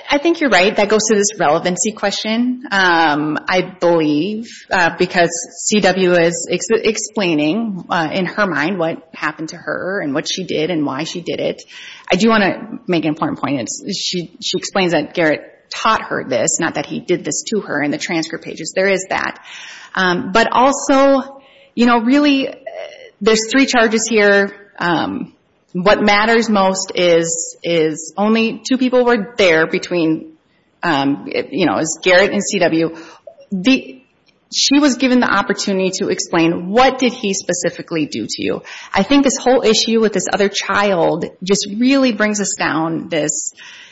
I 0.10 0.18
think 0.18 0.42
you're 0.42 0.50
right. 0.50 0.76
That 0.76 0.90
goes 0.90 1.04
to 1.10 1.16
this 1.16 1.38
relevancy 1.40 1.92
question. 1.92 2.64
Um, 2.72 3.38
I 3.48 3.76
believe 3.80 4.48
uh, 4.72 4.96
because 4.98 5.30
C.W. 5.66 6.14
is 6.14 6.48
explaining 6.50 7.86
uh, 7.90 8.10
in 8.12 8.26
her 8.26 8.48
mind 8.48 8.80
what 8.80 9.08
happened 9.14 9.50
to 9.50 9.58
her 9.58 10.02
and 10.02 10.16
what 10.16 10.28
she 10.28 10.46
did 10.46 10.72
and 10.72 10.86
why 10.86 11.04
she 11.04 11.22
did 11.22 11.40
it. 11.40 11.64
I 12.12 12.16
do 12.16 12.30
want 12.30 12.44
to 12.44 12.80
make 12.88 13.04
an 13.04 13.10
important 13.10 13.40
point. 13.40 13.70
She 13.96 14.32
explains 14.56 14.94
that 14.94 15.14
Garrett 15.14 15.70
taught 15.70 16.02
her 16.04 16.24
this, 16.28 16.60
not 16.60 16.76
that 16.76 16.86
he 16.86 17.00
did 17.00 17.24
this 17.24 17.44
to 17.54 17.62
her 17.62 17.82
in 17.82 17.92
the 17.92 17.98
transcript 17.98 18.44
pages. 18.44 18.74
There 18.76 18.88
is 18.88 19.08
that. 19.10 19.46
Um, 19.96 20.32
but 20.32 20.48
also, 20.52 21.42
you 21.76 21.86
know, 21.86 22.00
really, 22.00 22.48
uh, 22.48 22.54
there's 23.22 23.52
three 23.52 23.66
charges 23.66 24.08
here. 24.10 24.72
Um, 24.80 25.36
What 25.74 26.04
matters 26.04 26.50
most 26.50 26.92
is 26.96 28.14
only 28.16 28.62
two 28.68 28.78
people 28.78 29.06
were 29.06 29.34
there 29.38 29.68
between, 29.68 30.38
um, 30.84 31.28
you 31.28 31.66
know, 31.66 31.80
is 31.80 32.00
Garrett 32.02 32.32
and 32.32 32.44
C.W. 32.44 32.96
She 34.56 34.80
was 34.80 34.98
given 34.98 35.20
the 35.20 35.32
opportunity 35.32 35.90
to 36.00 36.10
explain 36.10 36.70
what 36.70 37.00
did 37.00 37.12
he 37.12 37.34
specifically 37.34 38.06
do 38.06 38.28
to 38.30 38.44
you. 38.44 38.62
I 38.94 39.02
think 39.02 39.24
this 39.24 39.38
whole 39.38 39.64
issue 39.64 40.00
with 40.00 40.14
this 40.14 40.28
other 40.32 40.48
child 40.48 41.26
just 41.44 41.68
really 41.76 42.12
brings 42.12 42.40
us 42.40 42.56
down 42.58 43.10
this 43.10 43.52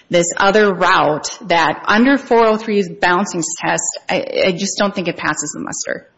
this 0.09 0.27
other 0.37 0.73
route 0.73 1.39
that 1.47 1.85
under 1.87 2.17
403's 2.17 2.89
balancing 2.89 3.41
test, 3.59 3.97
I 4.09 4.51
just 4.51 4.77
don't 4.77 4.93
think 4.93 5.07
it 5.07 5.15
passes 5.15 5.53
the 5.55 5.61
muster. 5.61 6.11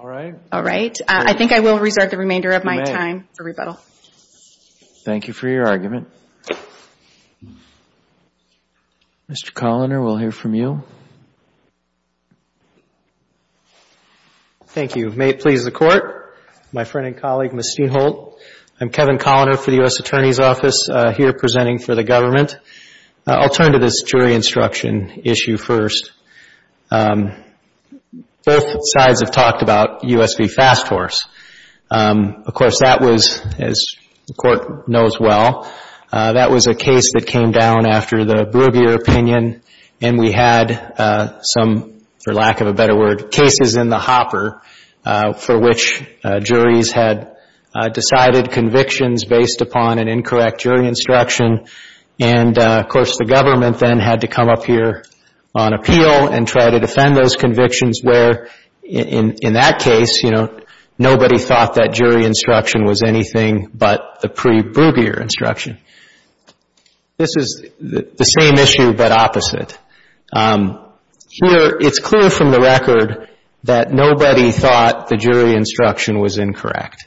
All 0.00 0.08
right. 0.08 0.34
All 0.50 0.62
right. 0.62 0.98
Uh, 0.98 1.24
I 1.26 1.34
think 1.34 1.52
I 1.52 1.60
will 1.60 1.78
reserve 1.78 2.10
the 2.10 2.16
remainder 2.16 2.52
of 2.52 2.64
my 2.64 2.82
time 2.82 3.28
for 3.36 3.44
rebuttal. 3.44 3.74
Thank 5.04 5.28
you 5.28 5.34
for 5.34 5.46
your 5.46 5.66
argument. 5.66 6.08
Mr. 9.28 9.52
Koliner, 9.52 10.02
we'll 10.02 10.16
hear 10.16 10.32
from 10.32 10.54
you. 10.54 10.82
Thank 14.68 14.96
you. 14.96 15.10
May 15.10 15.30
it 15.30 15.40
please 15.40 15.64
the 15.64 15.70
Court. 15.70 16.34
My 16.72 16.84
friend 16.84 17.06
and 17.06 17.18
colleague, 17.18 17.52
Ms. 17.52 17.76
Steenholt. 17.78 18.38
I'm 18.80 18.88
Kevin 18.88 19.18
Koliner 19.18 19.58
for 19.58 19.70
the 19.70 19.76
U.S. 19.80 20.00
Attorney's 20.00 20.40
Office 20.40 20.88
uh, 20.88 21.12
here 21.12 21.34
presenting 21.34 21.78
for 21.78 21.94
the 21.94 22.04
government. 22.04 22.58
Uh, 23.26 23.32
I'll 23.32 23.50
turn 23.50 23.72
to 23.72 23.78
this 23.78 24.02
jury 24.04 24.32
instruction 24.32 25.20
issue 25.24 25.58
first. 25.58 26.12
Um, 26.90 27.49
Both 28.44 28.80
sides 28.84 29.20
have 29.20 29.32
talked 29.32 29.62
about 29.62 30.02
U.S. 30.04 30.34
v. 30.36 30.48
Fast 30.48 30.86
Horse. 30.88 31.28
Um, 31.90 32.44
of 32.46 32.54
course, 32.54 32.78
that 32.80 33.02
was, 33.02 33.38
as 33.58 33.84
the 34.26 34.34
Court 34.34 34.88
knows 34.88 35.20
well, 35.20 35.70
uh, 36.10 36.32
that 36.32 36.50
was 36.50 36.66
a 36.66 36.74
case 36.74 37.12
that 37.12 37.26
came 37.26 37.52
down 37.52 37.86
after 37.86 38.24
the 38.24 38.46
Bruegger 38.50 38.94
opinion, 38.94 39.62
and 40.00 40.18
we 40.18 40.32
had 40.32 40.72
uh, 40.72 41.42
some, 41.42 42.00
for 42.24 42.32
lack 42.32 42.62
of 42.62 42.66
a 42.66 42.72
better 42.72 42.96
word, 42.96 43.30
cases 43.30 43.76
in 43.76 43.90
the 43.90 43.98
hopper 43.98 44.62
uh, 45.04 45.34
for 45.34 45.60
which 45.60 46.02
juries 46.42 46.92
had 46.92 47.36
decided 47.92 48.50
convictions 48.50 49.24
based 49.26 49.60
upon 49.60 49.98
an 49.98 50.08
incorrect 50.08 50.60
jury 50.60 50.88
instruction. 50.88 51.66
And, 52.18 52.58
of 52.58 52.88
course, 52.88 53.18
the 53.18 53.24
government 53.24 53.78
then 53.78 53.98
had 53.98 54.22
to 54.22 54.28
come 54.28 54.48
up 54.48 54.64
here 54.64 55.04
on 55.54 55.72
appeal 55.72 56.28
and 56.28 56.46
try 56.46 56.70
to 56.70 56.78
defend 56.78 57.16
those 57.16 57.36
convictions 57.36 58.00
where, 58.02 58.48
in 58.82 59.54
that 59.54 59.80
case, 59.80 60.22
you 60.22 60.30
know, 60.30 60.60
nobody 60.98 61.38
thought 61.38 61.74
that 61.74 61.92
jury 61.92 62.24
instruction 62.24 62.84
was 62.84 63.02
anything 63.02 63.70
but 63.74 64.20
the 64.22 64.28
pre-Bruegger 64.28 65.20
instruction. 65.20 65.78
This 67.16 67.36
is 67.36 67.64
the 67.80 68.24
same 68.24 68.54
issue 68.54 68.92
but 68.94 69.12
opposite. 69.12 69.76
Um, 70.32 70.86
here, 71.28 71.76
it's 71.80 71.98
clear 71.98 72.30
from 72.30 72.50
the 72.50 72.60
record 72.60 73.28
that 73.64 73.92
nobody 73.92 74.52
thought 74.52 75.08
the 75.08 75.16
jury 75.16 75.54
instruction 75.54 76.18
was 76.18 76.38
incorrect. 76.38 77.06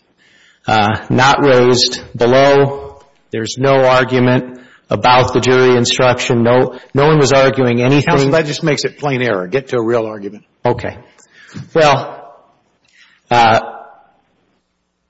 Uh, 0.68 1.06
not 1.10 1.44
raised 1.44 2.02
below. 2.16 3.02
There's 3.32 3.58
no 3.58 3.86
argument 3.86 4.63
about 4.90 5.34
the 5.34 5.40
jury 5.40 5.76
instruction. 5.76 6.44
No 6.44 6.80
one 6.94 7.20
was 7.20 7.34
arguing 7.34 7.82
anything. 7.82 8.06
Counsel, 8.06 8.32
that 8.32 8.46
just 8.46 8.64
makes 8.64 8.84
it 8.86 8.98
plain 8.98 9.22
error. 9.22 9.48
Get 9.48 9.70
to 9.70 9.78
a 9.78 9.86
real 9.86 10.06
argument. 10.06 10.46
Okay. 10.66 10.98
Well, 11.74 12.36
uh, 13.30 13.60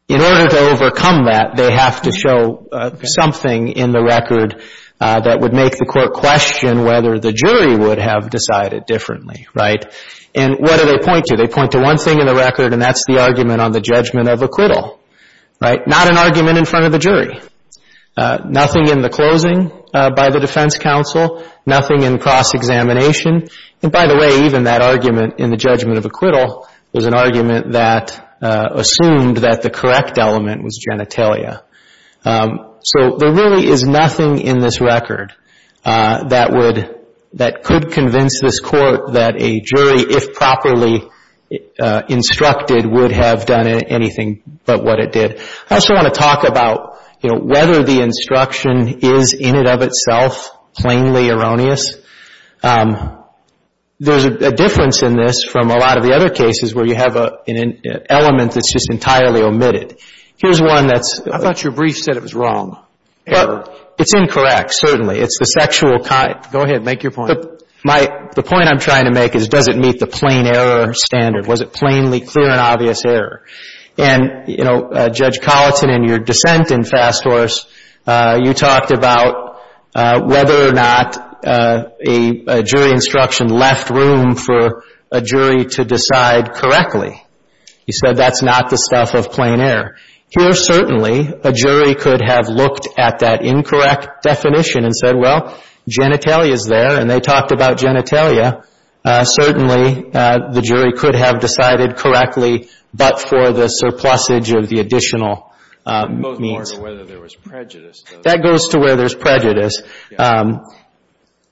in 0.07 0.21
order 0.21 0.47
to 0.49 0.59
overcome 0.59 1.25
that, 1.25 1.55
they 1.55 1.71
have 1.71 2.01
to 2.03 2.11
show 2.11 2.67
uh, 2.71 2.95
something 3.03 3.69
in 3.69 3.91
the 3.91 4.03
record 4.03 4.61
uh, 4.99 5.21
that 5.21 5.41
would 5.41 5.53
make 5.53 5.77
the 5.77 5.85
Court 5.85 6.13
question 6.13 6.83
whether 6.83 7.19
the 7.19 7.33
jury 7.33 7.75
would 7.75 7.97
have 7.97 8.29
decided 8.29 8.85
differently, 8.85 9.47
right? 9.53 9.83
And 10.35 10.55
what 10.59 10.79
do 10.79 10.85
they 10.85 10.99
point 11.03 11.25
to? 11.25 11.35
They 11.35 11.47
point 11.47 11.71
to 11.71 11.79
one 11.79 11.97
thing 11.97 12.19
in 12.19 12.25
the 12.25 12.35
record, 12.35 12.73
and 12.73 12.81
that's 12.81 13.05
the 13.05 13.19
argument 13.19 13.61
on 13.61 13.71
the 13.71 13.81
judgment 13.81 14.27
of 14.29 14.41
acquittal, 14.41 14.99
right? 15.61 15.79
Not 15.87 16.09
an 16.09 16.17
argument 16.17 16.57
in 16.57 16.65
front 16.65 16.85
of 16.85 16.91
the 16.91 16.99
jury. 16.99 17.39
Uh, 18.15 18.37
nothing 18.47 18.89
in 18.89 19.01
the 19.01 19.09
closing 19.09 19.71
uh, 19.93 20.11
by 20.11 20.29
the 20.29 20.39
defense 20.39 20.77
counsel. 20.77 21.43
Nothing 21.65 22.03
in 22.03 22.19
cross-examination. 22.19 23.47
And, 23.81 23.91
by 23.91 24.07
the 24.07 24.15
way, 24.15 24.45
even 24.45 24.65
that 24.65 24.81
argument 24.81 25.39
in 25.39 25.49
the 25.49 25.57
judgment 25.57 25.97
of 25.97 26.05
acquittal 26.05 26.67
was 26.91 27.05
an 27.05 27.15
argument 27.15 27.71
that 27.71 28.37
uh, 28.41 28.69
assumed 28.73 29.37
that 29.37 29.61
the 29.63 29.69
correct 29.69 30.19
element 30.19 30.63
was 30.63 30.79
genitalia. 30.87 31.63
Um, 32.23 32.75
so 32.83 33.17
there 33.17 33.31
really 33.31 33.67
is 33.67 33.83
nothing 33.83 34.39
in 34.39 34.59
this 34.59 34.79
record 34.79 35.33
that 35.83 36.51
would, 36.51 36.99
that 37.33 37.63
could 37.63 37.91
convince 37.91 38.39
this 38.41 38.59
Court 38.59 39.13
that 39.13 39.41
a 39.41 39.59
jury, 39.59 40.01
if 40.01 40.33
properly 40.33 41.09
instructed, 42.09 42.85
would 42.85 43.11
have 43.11 43.45
done 43.45 43.67
anything 43.67 44.43
but 44.65 44.83
what 44.83 44.99
it 44.99 45.11
did. 45.11 45.39
I 45.69 45.75
also 45.75 45.93
want 45.93 46.13
to 46.13 46.19
talk 46.19 46.43
about, 46.43 46.99
you 47.23 47.31
know, 47.31 47.39
whether 47.39 47.83
the 47.83 48.01
instruction 48.01 48.99
is 49.01 49.33
in 49.33 49.55
and 49.55 49.67
of 49.67 49.81
itself 49.81 50.51
plainly 50.75 51.29
erroneous. 51.29 51.95
Um, 52.61 53.23
there's 53.99 54.25
a 54.25 54.51
difference 54.51 55.01
in 55.01 55.15
this 55.15 55.43
from 55.43 55.69
a 55.69 55.77
lot 55.77 55.97
of 55.97 56.03
the 56.03 56.13
other 56.13 56.29
cases 56.29 56.75
where 56.75 56.85
you 56.85 56.95
have 56.95 57.15
an 57.15 57.81
element 58.09 58.51
that's 58.51 58.73
just 58.73 58.89
entirely 58.91 59.41
omitted. 59.41 59.99
Here's 60.35 60.61
one 60.61 60.87
that's... 60.87 61.21
I 61.21 61.37
thought 61.37 61.63
your 61.63 61.71
brief 61.71 61.97
said 61.97 62.17
it 62.17 62.21
was 62.21 62.33
wrong. 62.33 62.83
It's 63.25 64.13
incorrect, 64.13 64.73
certainly. 64.73 65.19
It's 65.19 65.37
the 65.39 65.45
sexual... 65.45 65.99
Kind. 65.99 66.35
Go 66.51 66.63
ahead. 66.63 66.83
Make 66.83 67.03
your 67.03 67.13
point. 67.13 67.29
The 67.85 68.43
point 68.43 68.67
I'm 68.67 68.79
trying 68.79 69.05
to 69.05 69.11
make 69.11 69.35
is 69.35 69.47
does 69.47 69.67
it 69.69 69.77
meet 69.77 69.99
the 69.99 70.07
plain 70.07 70.47
error 70.47 70.93
standard? 70.93 71.47
Was 71.47 71.61
it 71.61 71.71
plainly 71.71 72.19
clear 72.19 72.49
and 72.49 72.59
obvious 72.59 73.05
error? 73.05 73.45
And, 73.97 74.47
you 74.47 74.63
know, 74.63 74.89
uh, 74.89 75.09
Judge 75.09 75.39
Colloton, 75.39 75.89
in 75.89 76.03
your 76.03 76.19
dissent 76.19 76.71
in 76.71 76.83
Fast 76.83 77.23
Horse, 77.23 77.67
uh, 78.07 78.39
you 78.43 78.53
talked 78.53 78.91
about 78.91 79.61
uh, 79.93 80.21
whether 80.23 80.67
or 80.67 80.71
not 80.71 81.31
a 81.45 82.63
jury 82.63 82.91
instruction 82.91 83.47
left 83.47 83.89
room 83.89 84.35
for 84.35 84.83
a 85.11 85.21
jury 85.21 85.65
to 85.65 85.83
decide 85.85 86.53
correctly. 86.53 87.21
You 87.85 87.93
said 87.93 88.15
that's 88.15 88.41
not 88.41 88.69
the 88.69 88.77
stuff 88.77 89.13
of 89.13 89.31
plain 89.31 89.59
error. 89.59 89.97
Here, 90.29 90.53
certainly, 90.53 91.31
a 91.43 91.51
jury 91.51 91.93
could 91.93 92.21
have 92.25 92.47
looked 92.47 92.87
at 92.97 93.19
that 93.19 93.43
incorrect 93.43 94.23
definition 94.23 94.85
and 94.85 94.95
said, 94.95 95.15
well, 95.15 95.61
genitalia 95.87 96.53
is 96.53 96.65
there, 96.65 96.99
and 96.99 97.07
they 97.07 97.19
talked 97.19 97.51
about 97.51 97.77
genitalia. 97.77 98.65
Uh, 99.05 99.23
certainly, 99.25 100.11
uh, 100.13 100.51
the 100.51 100.61
jury 100.61 100.93
could 100.93 101.15
have 101.15 101.39
decided 101.39 101.97
correctly, 101.97 102.69
but 102.93 103.19
for 103.19 103.51
the 103.51 103.67
surplusage 103.67 104.51
of 104.51 104.69
the 104.69 104.79
additional 104.79 105.53
uh, 105.85 106.07
means. 106.07 106.19
It 106.19 106.21
goes 106.21 106.39
more 106.39 106.65
to 106.65 106.81
whether 106.81 107.05
there 107.05 107.19
was 107.19 107.35
prejudice. 107.35 108.03
That 108.23 108.41
goes 108.41 108.69
to 108.69 108.79
where 108.79 108.95
there's 108.95 109.15
prejudice. 109.15 109.81
Um, 110.17 110.61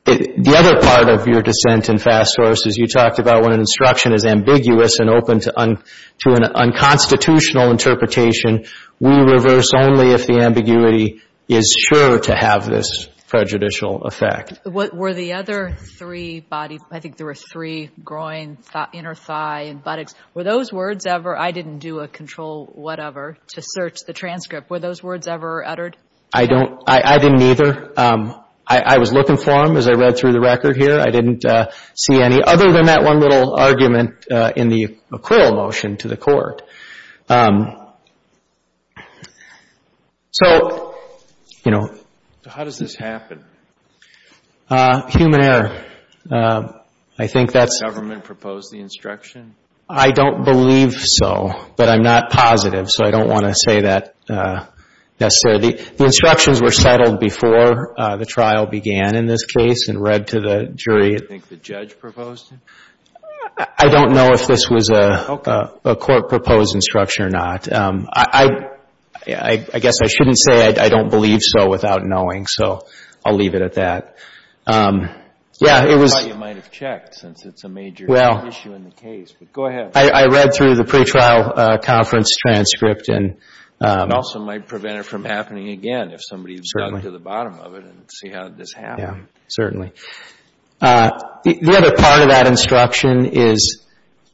the 0.06 0.56
other 0.58 0.82
part 0.82 1.10
of 1.10 1.28
your 1.28 1.42
dissent 1.42 1.90
in 1.90 1.98
fast 1.98 2.38
is 2.40 2.78
you 2.78 2.88
talked 2.88 3.20
about 3.20 3.44
when 3.44 3.54
an 3.54 3.60
instruction 3.60 4.14
is 4.14 4.26
ambiguous 4.26 5.00
and 5.00 5.10
open 5.10 5.42
to 5.42 5.54
an 5.60 6.44
unconstitutional 6.44 7.70
interpretation, 7.70 8.66
we 9.00 9.12
reverse 9.12 9.72
only 9.78 10.12
if 10.12 10.26
the 10.26 10.40
ambiguity 10.40 11.22
is 11.48 11.76
sure 11.78 12.20
to 12.20 12.36
have 12.36 12.66
this 12.66 13.08
prejudicial 13.32 14.04
effect. 14.04 14.60
Were 14.66 15.14
the 15.14 15.34
other 15.34 15.74
three 15.98 16.42
body, 16.42 16.80
I 16.92 17.00
think 17.00 17.16
there 17.16 17.26
were 17.26 17.34
three, 17.34 17.90
groin, 18.04 18.58
inner 18.94 19.16
thigh, 19.16 19.68
and 19.70 19.82
buttocks, 19.82 20.14
were 20.34 20.44
those 20.44 20.74
words 20.74 21.06
ever, 21.06 21.38
I 21.38 21.52
didn't 21.52 21.80
do 21.80 22.02
a 22.02 22.10
control 22.10 22.66
whatever 22.76 23.38
to 23.54 23.62
search 23.66 24.00
the 24.06 24.12
transcript, 24.12 24.70
were 24.70 24.80
those 24.80 25.02
words 25.02 25.30
ever 25.30 25.66
uttered? 25.66 25.96
I 26.34 26.46
don't, 26.46 26.84
I 26.86 27.20
didn't 27.20 27.42
either. 27.42 27.98
Um, 27.98 28.36
I 28.68 29.00
was 29.00 29.12
looking 29.14 29.38
for 29.38 29.66
them 29.66 29.76
as 29.76 29.88
I 29.88 29.94
read 29.94 30.18
through 30.18 30.34
the 30.34 30.40
record 30.40 30.78
here. 30.78 31.00
I 31.00 31.10
didn't 31.10 31.46
uh, 31.46 31.72
see 31.94 32.22
any, 32.22 32.42
other 32.42 32.72
than 32.72 32.86
that 32.86 33.04
one 33.04 33.20
little 33.22 33.56
argument 33.56 34.26
uh, 34.30 34.52
in 34.56 34.68
the 34.68 34.98
acquittal 35.12 35.56
motion 35.56 35.98
to 35.98 36.08
the 36.10 36.16
court. 36.16 36.62
Um, 37.30 37.94
so, 40.32 40.96
you 41.66 41.72
know. 41.72 42.01
How 42.48 42.64
does 42.64 42.78
this 42.78 42.96
happen? 42.96 43.44
Uh, 44.70 45.08
human 45.10 45.44
error. 45.44 45.86
Uh, 46.32 46.74
I 47.18 47.28
think 47.28 47.52
that's. 47.52 47.82
Government 47.82 48.24
proposed 48.24 48.72
the 48.72 48.80
instruction? 48.80 49.56
I 49.88 50.12
don't 50.12 50.44
believe 50.46 50.94
so, 50.94 51.52
but 51.76 51.90
I'm 51.90 52.02
not 52.02 52.32
positive, 52.32 52.90
so 52.90 53.06
I 53.06 53.12
don't 53.12 53.28
want 53.28 53.46
to 53.46 53.54
say 53.54 53.82
that 53.82 54.16
uh, 54.30 54.66
necessarily. 55.20 55.74
The 55.74 56.06
instructions 56.06 56.62
were 56.62 56.72
settled 56.72 57.20
before 57.20 57.94
the 57.98 58.26
trial 58.26 58.66
began 58.66 59.16
in 59.16 59.26
this 59.26 59.46
case 59.46 59.90
and 59.90 60.02
read 60.02 60.28
to 60.28 60.40
the 60.40 60.72
jury. 60.74 61.18
Do 61.18 61.24
you 61.24 61.28
think 61.28 61.50
the 61.50 61.58
judge 61.58 62.00
proposed 62.00 62.52
it? 62.54 62.60
I 63.78 63.90
don't 63.90 64.14
know 64.14 64.30
if 64.32 64.48
this 64.48 64.70
was 64.70 64.90
a 64.90 65.96
court-proposed 66.00 66.74
instruction 66.74 67.26
or 67.26 67.30
not. 67.30 67.72
Um, 67.72 68.08
I 68.14 68.48
guess 69.80 69.96
I 70.04 70.08
shouldn't 70.08 70.38
say 70.40 70.68
I 70.68 70.90
don't 70.90 71.10
believe 71.10 71.40
so 71.42 71.70
without 71.70 72.04
knowing, 72.04 72.48
so 72.48 72.86
I'll 73.26 73.36
leave 73.36 73.56
it 73.56 73.62
at 73.62 73.74
that. 73.74 74.18
Um, 74.66 75.10
yeah, 75.60 75.86
it 75.86 75.98
was. 75.98 76.16
I 76.16 76.22
thought 76.22 76.30
you 76.30 76.36
might 76.36 76.56
have 76.56 76.72
checked 76.72 77.16
since 77.16 77.46
it's 77.46 77.64
a 77.64 77.70
major 77.70 78.08
issue 78.48 78.74
in 78.74 78.84
the 78.84 78.92
case, 78.92 79.32
but 79.38 79.54
go 79.54 79.68
ahead. 79.68 79.92
I 79.96 80.26
read 80.26 80.54
through 80.54 80.76
the 80.76 80.84
pretrial 80.84 81.52
uh, 81.56 81.78
conference 81.78 82.36
transcript 82.36 83.10
and. 83.10 83.38
Um, 83.84 84.12
it 84.12 84.14
also 84.14 84.40
might 84.40 84.68
prevent 84.68 85.00
it 85.00 85.06
from 85.06 85.26
happening 85.26 85.70
again 85.70 86.12
if 86.12 86.20
somebody 86.24 86.60
dug 86.78 87.02
to 87.02 87.10
the 87.10 87.18
bottom 87.18 87.60
of 87.60 87.74
it 87.74 87.84
and 87.84 88.08
see 88.14 88.30
how 88.30 88.48
this 88.50 88.74
happened. 88.74 89.22
Yeah, 89.22 89.26
certainly. 89.48 89.92
Uh, 90.80 91.10
the 91.44 91.76
other 91.76 91.96
part 91.96 92.22
of 92.22 92.30
that 92.30 92.46
instruction 92.46 93.26
is 93.26 93.84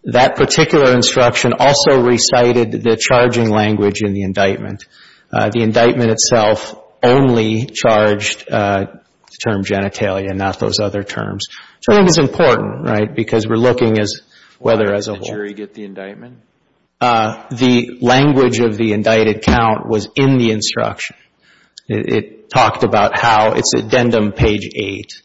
that 0.07 0.37
particular 0.37 0.93
instruction 0.93 1.51
also 1.59 2.01
recited 2.01 2.71
the 2.71 2.97
charging 2.97 3.49
language 3.49 4.01
in 4.01 4.13
the 4.13 4.21
indictment. 4.21 4.85
Uh, 5.31 5.49
the 5.49 5.61
indictment 5.61 6.11
itself 6.11 6.75
only 7.03 7.65
charged 7.65 8.49
uh, 8.49 8.85
the 8.85 9.37
term 9.45 9.63
genitalia, 9.63 10.33
not 10.33 10.59
those 10.59 10.79
other 10.79 11.03
terms. 11.03 11.47
So 11.81 11.91
I 11.91 11.97
think 11.97 12.07
it's 12.07 12.17
important, 12.17 12.85
right, 12.85 13.13
because 13.13 13.47
we're 13.47 13.57
looking 13.57 13.99
as 13.99 14.21
whether 14.59 14.93
as 14.93 15.09
a 15.09 15.11
whole. 15.11 15.19
Did 15.19 15.27
the 15.27 15.33
jury 15.33 15.53
get 15.53 15.73
the 15.73 15.83
indictment? 15.83 16.39
Uh, 17.01 17.45
the 17.49 17.97
language 18.01 18.59
of 18.59 18.77
the 18.77 18.93
indicted 18.93 19.43
count 19.43 19.87
was 19.89 20.07
in 20.15 20.37
the 20.37 20.51
instruction. 20.51 21.17
It 21.89 22.49
talked 22.49 22.83
about 22.83 23.17
how 23.17 23.53
it's 23.53 23.73
addendum 23.73 24.31
page 24.31 24.69
8 24.73 25.21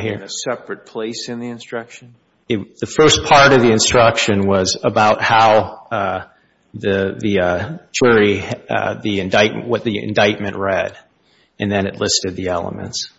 here. 0.00 0.14
In 0.14 0.22
a 0.22 0.28
separate 0.28 0.86
place 0.86 1.28
in 1.28 1.38
the 1.38 1.48
instruction? 1.48 2.14
The 2.48 2.86
first 2.86 3.24
part 3.24 3.52
of 3.52 3.60
the 3.60 3.72
instruction 3.72 4.46
was 4.46 4.78
about 4.82 5.20
how 5.22 5.86
uh 5.90 6.24
the 6.74 7.16
the 7.18 7.40
uh 7.40 7.78
jury, 7.92 8.42
uh 8.68 9.00
the 9.02 9.20
indictment 9.20 9.66
what 9.66 9.82
the 9.82 9.98
indictment 10.02 10.56
read, 10.56 10.96
and 11.58 11.70
then 11.70 11.86
it 11.86 11.98
listed 11.98 12.36
the 12.36 12.48
elements. 12.48 13.10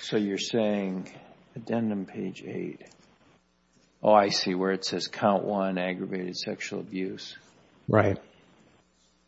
So 0.00 0.16
you're 0.16 0.38
saying 0.38 1.10
addendum 1.56 2.06
page 2.06 2.42
8. 2.46 2.80
Oh, 4.02 4.12
I 4.12 4.28
see, 4.28 4.54
where 4.54 4.70
it 4.70 4.84
says 4.84 5.08
count 5.08 5.44
1, 5.44 5.78
aggravated 5.78 6.36
sexual 6.36 6.80
abuse. 6.80 7.36
Right. 7.88 8.18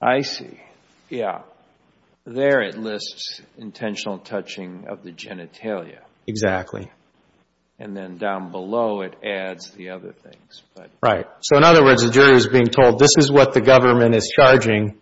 I 0.01 0.21
see. 0.21 0.61
Yeah. 1.09 1.43
There 2.25 2.61
it 2.63 2.79
lists 2.79 3.41
intentional 3.57 4.19
touching 4.19 4.85
of 4.89 5.03
the 5.03 5.11
genitalia. 5.11 6.01
Exactly. 6.27 6.91
And 7.81 7.97
then 7.97 8.19
down 8.19 8.51
below 8.51 9.03
it 9.03 9.15
adds 9.25 9.71
the 9.71 9.91
other 9.91 10.13
things. 10.13 10.63
Right. 11.01 11.27
So 11.41 11.57
in 11.57 11.65
other 11.65 11.85
words, 11.85 12.03
the 12.03 12.11
jury 12.11 12.37
is 12.37 12.49
being 12.49 12.67
told 12.67 12.99
this 12.99 13.17
is 13.17 13.31
what 13.31 13.55
the 13.55 13.61
government 13.61 14.17
is 14.17 14.33
charging, 14.35 15.01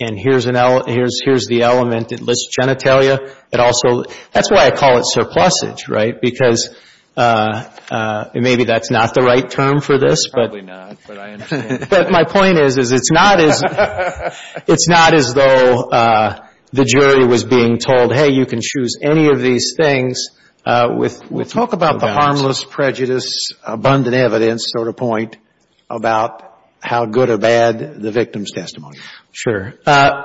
and 0.00 0.18
here's 0.18 0.44
the 0.44 1.60
element. 1.62 2.12
It 2.12 2.20
lists 2.20 2.48
genitalia. 2.58 3.32
It 3.52 3.60
also, 3.60 4.04
that's 4.32 4.50
why 4.50 4.66
I 4.66 4.70
call 4.70 4.98
it 4.98 5.04
surplusage, 5.06 5.88
right, 5.88 6.20
because 6.20 6.74
uh, 7.16 7.68
uh, 7.90 8.30
maybe 8.34 8.64
that's 8.64 8.90
not 8.90 9.14
the 9.14 9.22
right 9.22 9.48
term 9.48 9.80
for 9.80 9.98
this. 9.98 10.28
Probably 10.28 10.62
not, 10.62 10.96
but 11.06 11.18
I 11.18 11.32
understand. 11.34 11.86
But 11.90 12.10
my 12.10 12.24
point 12.24 12.58
is, 12.58 12.78
is 12.78 12.92
it's 12.92 13.12
not 13.12 13.38
as 13.38 13.62
it's 14.66 14.88
not 14.88 15.14
as 15.14 15.34
though 15.34 15.88
uh, 15.90 16.46
the 16.72 16.84
jury 16.84 17.26
was 17.26 17.44
being 17.44 17.78
told, 17.78 18.14
hey, 18.14 18.30
you 18.32 18.46
can 18.46 18.60
choose 18.62 18.96
any 19.02 19.28
of 19.28 19.40
these 19.40 19.74
things. 19.76 20.30
Uh, 20.64 20.88
we'll 21.30 21.44
talk 21.44 21.72
about 21.72 22.00
the 22.00 22.06
harmless 22.06 22.64
prejudice, 22.64 23.50
abundant 23.64 24.14
evidence 24.14 24.66
sort 24.68 24.86
of 24.86 24.96
point 24.96 25.36
about 25.90 26.60
how 26.80 27.04
good 27.06 27.30
or 27.30 27.38
bad 27.38 28.00
the 28.00 28.12
victim's 28.12 28.52
testimony. 28.52 28.98
Sure. 29.32 29.74
Uh, 29.84 30.22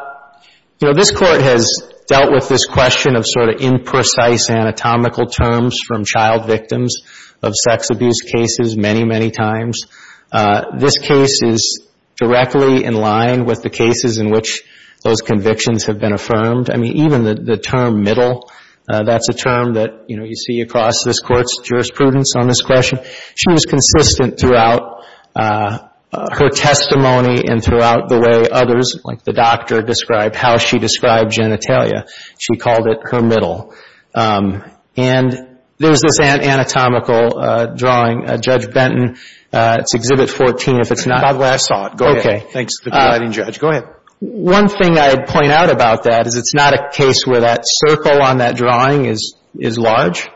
you 0.79 0.87
know, 0.87 0.93
this 0.93 1.11
Court 1.11 1.41
has 1.41 1.71
dealt 2.07 2.31
with 2.31 2.47
this 2.49 2.65
question 2.65 3.15
of 3.15 3.25
sort 3.25 3.49
of 3.49 3.61
imprecise 3.61 4.49
anatomical 4.49 5.25
terms 5.25 5.79
from 5.85 6.05
child 6.05 6.45
victims 6.45 6.97
of 7.41 7.53
sex 7.55 7.89
abuse 7.89 8.21
cases 8.21 8.77
many, 8.77 9.03
many 9.05 9.31
times. 9.31 9.85
Uh, 10.31 10.77
this 10.77 10.99
case 10.99 11.41
is 11.43 11.87
directly 12.15 12.83
in 12.83 12.93
line 12.93 13.45
with 13.45 13.61
the 13.63 13.69
cases 13.69 14.17
in 14.17 14.29
which 14.29 14.63
those 15.03 15.21
convictions 15.21 15.85
have 15.85 15.99
been 15.99 16.13
affirmed. 16.13 16.69
I 16.69 16.77
mean, 16.77 16.97
even 16.97 17.23
the 17.23 17.57
term 17.57 18.03
middle, 18.03 18.49
Uh, 18.87 19.03
that's 19.03 19.27
a 19.29 19.33
term 19.33 19.73
that, 19.73 20.05
you 20.07 20.15
know, 20.17 20.23
you 20.23 20.35
see 20.35 20.61
across 20.61 21.03
this 21.03 21.19
Court's 21.19 21.59
jurisprudence 21.61 22.35
on 22.37 22.47
this 22.47 22.61
question. 22.61 22.99
She 23.35 23.51
was 23.51 23.65
consistent 23.65 24.39
throughout 24.39 25.03
uh, 25.35 25.79
uh, 26.13 26.33
her 26.33 26.49
testimony 26.49 27.43
and 27.45 27.61
throughout 27.61 28.07
the 28.07 28.17
way 28.17 28.47
others, 28.49 28.97
like 29.03 29.23
the 29.23 29.33
doctor, 29.33 29.81
described 29.81 30.35
how 30.35 30.57
she 30.57 30.77
described 30.79 31.31
genitalia. 31.31 32.07
She 32.39 32.57
called 32.57 32.87
it 32.87 32.99
her 33.03 33.21
middle. 33.21 33.75
Um, 34.15 34.63
and 34.95 35.59
there's 35.77 36.01
this 36.01 36.19
anatomical 36.21 37.75
drawing. 37.75 38.25
Judge 38.41 38.71
Benton, 38.73 39.17
it's 39.51 39.93
Exhibit 39.93 40.29
14 40.29 40.79
if 40.79 40.91
it's 40.91 41.05
not. 41.05 41.21
By 41.21 41.33
the 41.33 41.39
way, 41.39 41.49
I 41.49 41.57
saw 41.57 41.87
it. 41.87 41.97
Go 41.97 42.05
ahead. 42.05 42.25
Okay. 42.25 42.39
Thanks 42.51 42.79
to 42.79 42.85
the 42.85 42.91
presiding 42.91 43.33
judge. 43.33 43.59
Go 43.59 43.69
ahead. 43.69 43.83
One 44.19 44.67
thing 44.67 44.97
I'd 44.97 45.27
point 45.27 45.51
out 45.51 45.69
about 45.69 46.03
that 46.03 46.25
is 46.27 46.35
it's 46.35 46.53
not 46.55 46.73
a 46.73 46.89
case 46.91 47.25
where 47.27 47.41
that 47.41 47.61
circle 47.63 48.21
on 48.21 48.37
that 48.39 48.55
drawing 48.55 49.05
is 49.05 49.35
large. 49.77 50.27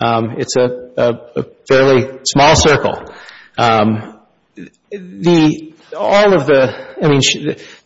Um, 0.00 0.36
it's 0.38 0.56
a 0.56 1.44
fairly 1.66 2.20
small 2.24 2.56
circle. 2.56 3.12
Um 3.56 4.10
the 4.90 5.74
all 5.96 6.34
of 6.34 6.46
the, 6.46 6.96
I 7.02 7.08
mean, 7.08 7.20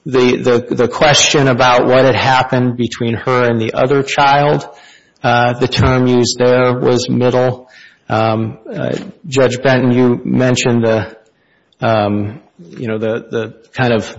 the 0.04 0.88
question 0.92 1.48
about 1.48 1.86
what 1.86 2.04
had 2.04 2.14
happened 2.14 2.76
between 2.76 3.14
her 3.14 3.44
and 3.44 3.60
the 3.60 3.74
other 3.74 4.02
child, 4.02 4.64
uh, 5.22 5.58
the 5.58 5.68
term 5.68 6.06
used 6.06 6.36
there 6.38 6.78
was 6.78 7.08
middle. 7.08 7.68
Um, 8.08 8.58
uh, 8.72 8.96
Judge 9.26 9.60
Benton, 9.62 9.90
you 9.92 10.20
mentioned 10.24 10.84
the, 10.84 11.18
um, 11.80 12.42
you 12.58 12.88
know, 12.88 12.98
the 12.98 13.68
kind 13.72 13.92
of 13.92 14.16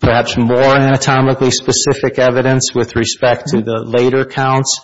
perhaps 0.00 0.36
more 0.36 0.76
anatomically 0.76 1.50
specific 1.50 2.18
evidence 2.18 2.74
with 2.74 2.96
respect 2.96 3.48
to 3.48 3.60
the 3.60 3.84
later 3.84 4.24
counts. 4.24 4.80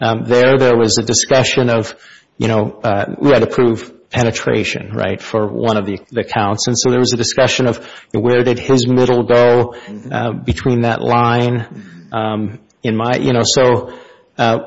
Um, 0.00 0.24
there, 0.24 0.58
there 0.58 0.76
was 0.76 0.98
a 0.98 1.02
discussion 1.02 1.70
of, 1.70 1.94
you 2.36 2.48
know, 2.48 2.80
uh, 2.82 3.14
we 3.20 3.30
had 3.30 3.40
to 3.40 3.48
prove 3.48 4.10
penetration, 4.10 4.92
right, 4.92 5.20
for 5.20 5.46
one 5.46 5.76
of 5.76 5.86
the 5.86 6.24
counts. 6.24 6.66
And 6.66 6.78
so 6.78 6.90
there 6.90 7.00
was 7.00 7.12
a 7.12 7.16
discussion 7.16 7.66
of 7.66 7.84
where 8.12 8.42
did 8.42 8.58
his 8.58 8.86
middle 8.86 9.24
go 9.24 9.74
uh, 10.10 10.32
between 10.32 10.82
that 10.82 11.02
line 11.02 12.08
um, 12.12 12.60
in 12.82 12.96
my, 12.96 13.16
you 13.16 13.32
know, 13.32 13.42
so 13.44 13.98
uh, 14.38 14.58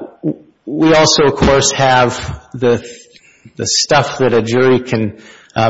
we 0.66 0.94
also, 0.94 1.26
of 1.26 1.36
course, 1.36 1.72
have 1.72 2.50
the 2.54 2.86
stuff 3.64 4.20
that 4.20 4.34
a 4.34 4.42
jury 4.42 4.82
can 4.82 5.22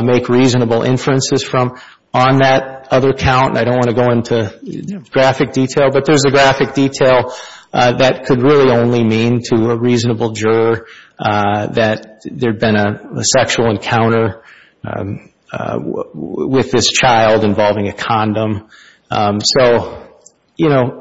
make 0.02 0.28
reasonable 0.28 0.82
inferences 0.82 1.42
from 1.42 1.78
on 2.14 2.38
that 2.38 2.88
other 2.90 3.12
count. 3.12 3.50
And 3.50 3.58
I 3.58 3.64
don't 3.64 3.76
want 3.76 3.88
to 3.88 3.94
go 3.94 4.10
into 4.10 5.02
graphic 5.10 5.52
detail, 5.52 5.88
but 5.90 6.04
there's 6.04 6.24
a 6.24 6.30
graphic 6.30 6.74
detail 6.74 7.34
uh, 7.72 7.96
that 7.96 8.26
could 8.26 8.42
really 8.42 8.70
only 8.70 9.02
mean 9.02 9.40
to 9.42 9.70
a 9.70 9.78
reasonable 9.78 10.32
juror 10.32 10.86
uh, 11.18 11.66
that 11.68 12.22
there 12.24 12.52
had 12.52 12.60
been 12.60 12.76
a 12.76 13.24
sexual 13.24 13.70
encounter 13.70 14.42
um, 14.84 15.30
uh, 15.52 15.78
with 15.82 16.70
this 16.70 16.90
child 16.90 17.44
involving 17.44 17.88
a 17.88 17.92
condom. 17.92 18.68
Um, 19.10 19.40
so, 19.40 20.18
you 20.56 20.68
know, 20.68 21.00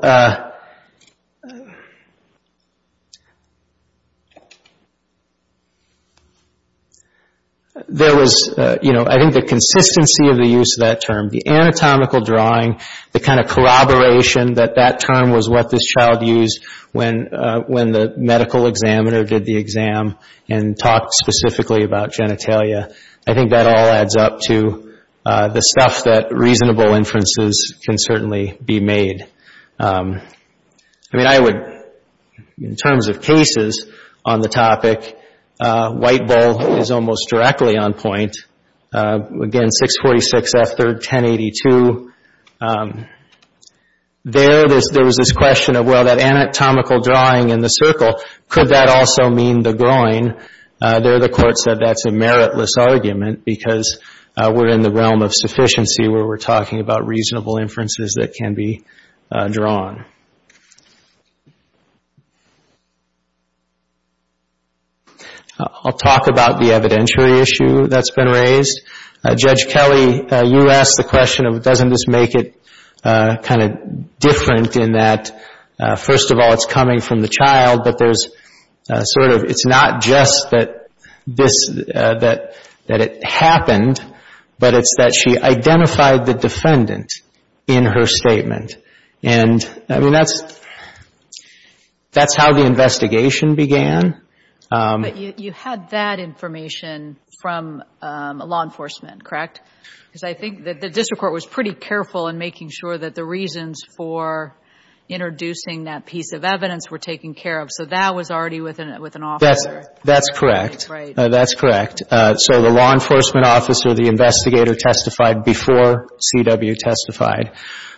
there 7.88 8.18
was, 8.18 8.54
uh, 8.58 8.78
you 8.82 8.92
know, 8.92 9.06
I 9.08 9.18
think 9.18 9.34
the 9.34 9.44
consistency 9.44 10.28
of 10.28 10.36
the 10.36 10.48
use 10.48 10.78
of 10.78 10.82
that 10.82 11.02
term, 11.02 11.30
the 11.30 11.48
anatomical 11.48 12.20
drawing, 12.20 12.80
the 13.14 13.22
kind 13.22 13.40
of 13.40 13.48
corroboration 13.48 14.56
that 14.56 14.76
that 14.76 15.00
term 15.00 15.32
was 15.32 15.50
what 15.50 15.72
this 15.72 15.86
child 15.86 16.22
used 16.22 16.66
when 16.92 17.34
uh, 17.34 17.62
when 17.68 17.94
the 17.94 18.14
medical 18.18 18.68
examiner 18.68 19.24
did 19.24 19.46
the 19.46 19.56
exam 19.56 20.18
and 20.50 20.78
talked 20.78 21.14
specifically 21.14 21.86
about 21.86 22.12
genitalia, 22.12 22.94
I 23.26 23.34
think 23.34 23.52
that 23.52 23.68
all 23.68 23.88
adds 23.88 24.18
up 24.18 24.42
to 24.48 24.98
uh, 25.26 25.48
the 25.48 25.62
stuff 25.62 26.04
that 26.04 26.34
reasonable 26.34 26.94
inferences 26.94 27.78
can 27.86 27.98
certainly 27.98 28.58
be 28.64 28.82
made. 28.82 29.28
Um, 29.80 30.20
I 31.14 31.18
mean, 31.18 31.28
I 31.28 31.40
would, 31.40 31.56
in 32.60 32.76
terms 32.76 33.08
of 33.08 33.22
cases 33.22 33.90
on 34.26 34.42
the 34.42 34.50
topic, 34.50 35.18
Uh, 35.62 35.92
White 35.92 36.28
Bull 36.28 36.78
is 36.78 36.90
almost 36.90 37.30
directly 37.30 37.78
on 37.78 37.94
point. 37.94 38.36
Uh, 38.92 39.20
again, 39.44 39.70
646 39.70 40.54
F. 40.56 40.76
3rd, 40.76 40.96
1082. 40.96 42.12
Um, 42.60 43.06
there, 44.26 44.68
there 44.68 45.06
was 45.06 45.18
this 45.18 45.32
question 45.34 45.76
of, 45.76 45.86
well, 45.86 46.06
that 46.06 46.18
anatomical 46.18 47.00
drawing 47.02 47.50
in 47.50 47.60
the 47.60 47.68
circle, 47.68 48.20
could 48.50 48.70
that 48.70 48.90
also 48.90 49.30
mean 49.30 49.62
the 49.62 49.74
groin? 49.74 50.36
Uh, 50.82 51.00
there 51.00 51.20
the 51.20 51.30
court 51.30 51.60
said 51.60 51.78
that's 51.80 52.06
a 52.06 52.10
meritless 52.10 52.72
argument 52.80 53.46
because 53.46 54.00
we're 54.36 54.70
in 54.70 54.82
the 54.82 54.92
realm 54.92 55.22
of 55.22 55.32
sufficiency 55.32 56.08
where 56.08 56.26
we're 56.26 56.38
talking 56.38 56.80
about 56.80 57.06
reasonable 57.06 57.58
inferences 57.58 58.16
that 58.20 58.34
can 58.34 58.56
be 58.56 58.84
drawn. 59.52 60.06
Uh, 65.62 65.70
I'll 65.84 65.94
talk 65.94 66.28
about 66.28 66.60
the 66.60 66.70
evidentiary 66.70 67.42
issue 67.42 67.88
that's 67.88 68.12
been 68.12 68.28
raised. 68.28 68.82
Uh, 69.24 69.36
Judge 69.36 69.68
Kelly, 69.68 70.28
uh, 70.28 70.44
you 70.44 70.70
asked 70.70 70.98
the 70.98 71.04
question 71.04 71.46
of 71.46 71.62
doesn't 71.62 71.90
this 71.90 72.08
make 72.08 72.36
it 72.36 72.56
kind 73.04 73.62
of 73.62 74.20
different 74.20 74.76
in 74.76 74.94
that, 74.94 75.32
first 75.98 76.32
of 76.32 76.40
all, 76.40 76.54
it's 76.54 76.66
coming 76.66 77.00
from 77.00 77.22
the 77.22 77.28
child, 77.28 77.82
but 77.84 77.98
there's 77.98 78.30
sort 78.88 79.32
of, 79.32 79.44
it's 79.44 79.66
not 79.66 80.02
just 80.02 80.52
that 80.52 80.88
this, 81.28 81.68
that 81.68 82.56
that 82.88 83.02
it 83.02 83.24
happened, 83.24 84.00
but 84.60 84.74
it's 84.74 84.96
that 84.98 85.14
she 85.14 85.38
identified 85.38 86.26
the 86.26 86.34
defendant 86.34 87.12
in 87.68 87.86
her 87.86 88.06
statement. 88.06 88.78
And, 89.24 89.64
I 89.88 90.00
mean, 90.00 90.12
that's, 90.12 90.60
that's 92.12 92.36
how 92.36 92.54
the 92.54 92.66
investigation 92.66 93.56
began. 93.56 94.21
Um, 94.72 95.02
but 95.02 95.18
you 95.18 95.52
had 95.52 95.90
that 95.90 96.20
information 96.20 97.18
from 97.42 97.84
um, 98.02 98.40
law 98.40 98.64
enforcement, 98.64 99.24
correct? 99.24 99.62
Because 100.08 100.24
I 100.24 100.34
think 100.34 100.66
that 100.66 100.80
the 100.82 100.90
district 100.90 101.20
court 101.20 101.34
was 101.34 101.46
pretty 101.46 101.74
careful 101.74 102.28
in 102.28 102.38
making 102.38 102.70
sure 102.70 102.98
that 102.98 103.16
the 103.16 103.26
reasons 103.26 103.82
for 103.98 104.56
introducing 105.10 105.86
that 105.86 106.06
piece 106.06 106.32
of 106.32 106.46
evidence 106.46 106.90
were 106.90 106.98
taken 106.98 107.34
care 107.34 107.60
of. 107.60 107.70
So 107.70 107.86
that 107.86 108.16
was 108.16 108.32
already 108.32 108.62
with 108.62 108.80
an 108.80 109.24
officer. 109.24 109.84
That's 110.06 110.30
correct. 110.34 110.88
Right. 110.90 111.18
Uh, 111.18 111.28
that's 111.28 111.54
correct. 111.56 112.04
Uh, 112.10 112.36
so 112.36 112.62
the 112.62 112.70
law 112.70 112.94
enforcement 112.94 113.46
officer, 113.46 113.94
the 113.94 114.08
investigator 114.08 114.74
testified 114.76 115.44
before 115.44 116.08
C.W. 116.20 116.76
testified. 116.76 117.52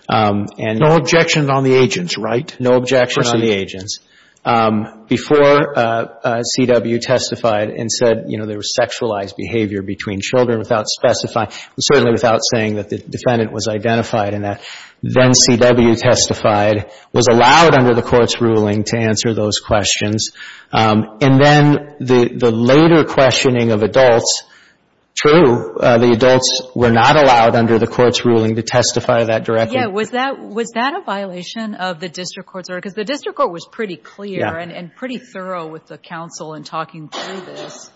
Um 0.09 0.47
and 0.57 0.79
No 0.79 0.97
objection 0.97 1.49
on 1.49 1.63
the 1.63 1.75
agents, 1.75 2.17
right? 2.17 2.53
No 2.59 2.75
objection 2.75 3.25
on 3.25 3.39
the 3.39 3.51
agents. 3.51 3.99
Um, 4.45 5.05
before 5.07 5.77
uh, 5.77 6.05
uh, 6.23 6.43
C.W. 6.43 6.99
testified 6.99 7.69
and 7.69 7.89
said, 7.89 8.25
you 8.27 8.37
know, 8.37 8.45
there 8.45 8.57
was 8.57 8.75
sexualized 8.77 9.37
behavior 9.37 9.81
between 9.81 10.19
children 10.21 10.59
without 10.59 10.87
specifying, 10.87 11.49
certainly 11.79 12.11
without 12.11 12.41
saying 12.53 12.75
that 12.75 12.89
the 12.89 12.97
defendant 12.97 13.53
was 13.53 13.69
identified 13.69 14.33
in 14.33 14.41
that, 14.41 14.61
then 15.01 15.33
C.W. 15.33 15.95
testified, 15.95 16.91
was 17.13 17.27
allowed 17.27 17.73
under 17.73 17.93
the 17.93 18.01
court's 18.01 18.41
ruling 18.41 18.83
to 18.85 18.97
answer 18.97 19.33
those 19.33 19.59
questions. 19.59 20.31
Um, 20.73 21.19
and 21.21 21.41
then 21.41 21.95
the 21.99 22.33
the 22.35 22.51
later 22.51 23.05
questioning 23.05 23.71
of 23.71 23.83
adults, 23.83 24.43
true, 25.15 25.77
uh, 25.77 25.97
the 25.97 26.11
adults 26.11 26.61
were 26.75 26.91
not 26.91 27.15
allowed 27.15 27.55
under 27.55 27.77
the 27.79 27.87
court's 27.87 28.25
ruling 28.25 28.55
to 28.55 28.63
testify 28.63 29.25
that 29.25 29.45
directly. 29.45 29.77
Yeah. 29.77 29.87
Was 29.87 30.11
that, 30.11 30.39
was 30.39 30.71
that 30.75 30.93
a 30.95 31.03
violation 31.03 31.75
of 31.75 31.99
the 31.99 32.09
district 32.09 32.49
court's 32.49 32.69
order? 32.69 32.79
Because 32.79 32.95
the 32.95 33.03
district 33.03 33.37
court 33.37 33.51
was 33.51 33.67
pretty 33.71 33.95
clear 33.95 34.45
and 34.45 34.95
pretty 34.95 35.19
thorough 35.19 35.67
with 35.67 35.87
the 35.87 35.97
counsel 35.97 36.53
in 36.55 36.63
talking 36.63 37.09
through 37.09 37.41
this. 37.41 37.91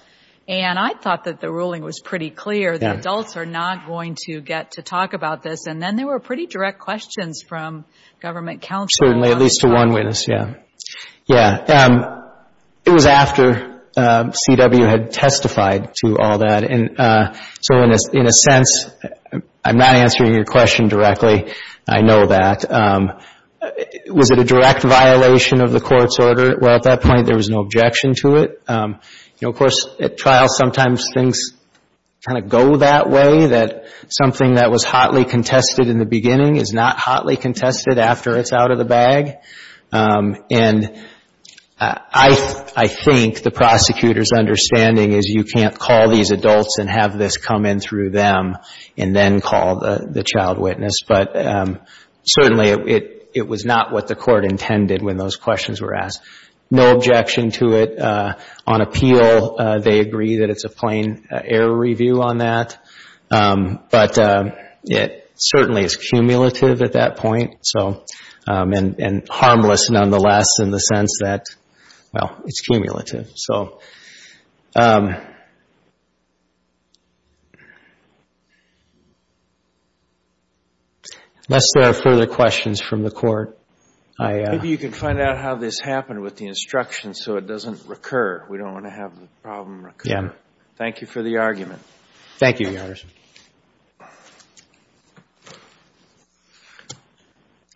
And 0.49 0.79
I 0.79 0.93
thought 0.93 1.25
that 1.25 1.41
the 1.41 1.51
ruling 1.51 1.83
was 1.83 1.99
pretty 1.99 2.29
clear. 2.29 2.77
The 2.77 2.93
adults 2.93 3.35
are 3.35 3.45
not 3.45 3.85
going 3.85 4.15
to 4.27 4.39
get 4.39 4.71
to 4.73 4.81
talk 4.81 5.11
about 5.13 5.43
this. 5.43 5.67
And 5.67 5.81
then 5.81 5.97
there 5.97 6.07
were 6.07 6.21
pretty 6.21 6.45
direct 6.45 6.79
questions 6.79 7.43
from 7.45 7.83
government 8.21 8.61
counsel. 8.61 9.07
Certainly, 9.07 9.31
at 9.31 9.39
least 9.39 9.59
to 9.61 9.67
one 9.67 9.91
witness, 9.91 10.25
yeah. 10.25 10.53
Yeah. 11.25 11.49
Um, 11.67 12.23
it 12.85 12.91
was 12.91 13.05
after 13.05 13.76
Um, 13.97 14.31
C.W. 14.31 14.85
had 14.85 15.11
testified 15.11 15.93
to 16.05 16.17
all 16.17 16.37
that. 16.37 16.63
And 16.63 16.99
uh, 16.99 17.33
so 17.59 17.81
in 17.81 18.25
a 18.27 18.31
sense, 18.31 18.91
I'm 19.65 19.77
not 19.77 19.95
answering 19.95 20.35
your 20.35 20.45
question 20.45 20.87
directly. 20.87 21.51
I 21.87 22.01
know 22.01 22.27
that. 22.27 22.71
Um, 22.71 23.09
was 24.07 24.31
it 24.31 24.39
a 24.39 24.43
direct 24.43 24.83
violation 24.83 25.61
of 25.61 25.71
the 25.71 25.79
court's 25.79 26.19
order? 26.19 26.57
Well, 26.61 26.75
at 26.75 26.83
that 26.83 27.01
point, 27.01 27.25
there 27.25 27.35
was 27.35 27.49
no 27.49 27.61
objection 27.61 28.13
to 28.21 28.35
it. 28.35 28.61
Um, 28.67 28.99
you 29.39 29.47
know, 29.47 29.49
of 29.49 29.55
course, 29.55 29.87
at 29.99 30.17
trial, 30.17 30.47
sometimes 30.47 31.09
things 31.13 31.53
kind 32.27 32.43
of 32.43 32.49
go 32.49 32.77
that 32.77 33.09
way, 33.09 33.47
that 33.47 33.85
something 34.09 34.55
that 34.55 34.69
was 34.69 34.83
hotly 34.83 35.25
contested 35.25 35.87
in 35.87 35.97
the 35.97 36.05
beginning 36.05 36.57
is 36.57 36.71
not 36.71 36.97
hotly 36.97 37.37
contested 37.37 37.97
after 37.97 38.37
it's 38.37 38.53
out 38.53 38.71
of 38.71 38.77
the 38.77 38.85
bag. 38.85 39.37
And 39.91 41.07
I 41.79 42.71
I 42.75 42.87
think 42.87 43.43
the 43.43 43.51
prosecutor's 43.51 44.31
understanding 44.31 45.11
is 45.13 45.27
you 45.27 45.43
can't 45.43 45.77
call 45.77 46.09
these 46.09 46.31
adults 46.31 46.77
and 46.79 46.89
have 46.89 47.17
this 47.17 47.37
come 47.37 47.65
in 47.65 47.79
through 47.79 48.09
them 48.11 48.55
and 48.97 49.15
then 49.15 49.41
call 49.41 49.79
the 49.79 50.23
child 50.23 50.57
witness. 50.57 51.01
But 51.07 51.35
um, 51.37 51.79
certainly, 52.25 52.69
it 52.69 53.29
it 53.35 53.47
was 53.47 53.63
not 53.63 53.91
what 53.91 54.07
the 54.07 54.15
court 54.15 54.43
intended 54.43 55.03
when 55.03 55.17
those 55.17 55.35
questions 55.35 55.79
were 55.79 55.95
asked. 55.95 56.21
No 56.71 56.95
objection 56.95 57.51
to 57.51 57.73
it. 57.75 57.99
Uh, 57.99 58.35
on 58.65 58.81
appeal, 58.81 59.55
uh, 59.57 59.79
they 59.79 59.99
agree 59.99 60.37
that 60.37 60.49
it's 60.49 60.65
a 60.65 60.69
plain 60.69 61.27
uh, 61.31 61.39
error 61.43 61.77
review 61.77 62.21
on 62.21 62.39
that. 62.39 62.83
Um, 63.29 63.83
but 63.89 64.17
um, 64.17 64.51
it 64.83 65.29
certainly 65.35 65.83
is 65.83 65.95
cumulative 65.95 66.81
at 66.81 66.93
that 66.93 67.17
point. 67.17 67.57
So 67.61 68.03
um 68.47 68.73
and 68.73 69.27
harmless, 69.29 69.89
nonetheless, 69.89 70.47
in 70.59 70.71
the 70.71 70.79
sense 70.79 71.19
that, 71.21 71.45
well, 72.17 72.41
it's 72.45 72.61
cumulative. 72.61 73.31
So 73.35 73.79
um, 74.75 75.15
unless 81.47 81.65
there 81.75 81.89
are 81.89 81.93
further 81.93 82.27
questions 82.27 82.81
from 82.81 83.03
the 83.03 83.11
court, 83.11 83.57
I... 84.19 84.41
Uh, 84.41 84.51
Maybe 84.53 84.69
you 84.69 84.77
can 84.77 84.91
find 84.91 85.19
out 85.19 85.37
how 85.37 85.55
this 85.55 85.79
happened 85.79 86.21
with 86.21 86.37
the 86.37 86.47
instructions 86.47 87.21
so 87.23 87.37
it 87.37 87.47
doesn't 87.47 87.87
recur. 87.87 88.45
We 88.49 88.57
don't 88.57 88.73
want 88.73 88.85
to 88.85 88.91
have 88.91 89.19
the 89.19 89.27
problem 89.43 89.85
recur. 89.85 90.09
Yeah. 90.09 90.29
Thank 90.77 91.01
you 91.01 91.07
for 91.07 91.21
the 91.21 91.37
argument. 91.37 91.81
Thank 92.37 92.59
you, 92.59 92.69
Your 92.69 92.83
Honor. 92.83 92.95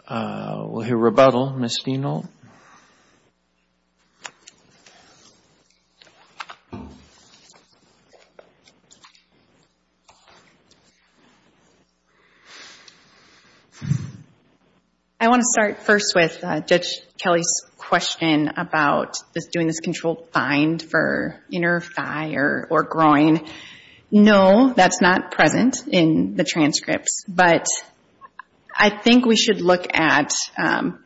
Uh, 0.07 0.65
we'll 0.67 0.85
hear 0.85 0.97
rebuttal. 0.97 1.51
Ms. 1.51 1.79
Steenholt. 1.83 2.27
Want 15.31 15.43
to 15.43 15.61
start 15.61 15.77
first 15.83 16.13
with 16.13 16.43
uh, 16.43 16.59
Judge 16.59 16.99
Kelly's 17.17 17.61
question 17.77 18.49
about 18.57 19.15
doing 19.53 19.65
this 19.65 19.79
controlled 19.79 20.27
find 20.33 20.81
for 20.81 21.41
inner 21.49 21.79
thigh 21.79 22.33
or 22.35 22.83
groin. 22.83 23.47
No, 24.11 24.73
that's 24.75 24.99
not 24.99 25.31
present 25.31 25.87
in 25.87 26.35
the 26.35 26.43
transcripts, 26.43 27.23
but 27.29 27.65
I 28.75 28.89
think 28.89 29.25
we 29.25 29.37
should 29.37 29.61
look 29.61 29.87
at 29.93 30.33
um, 30.61 31.01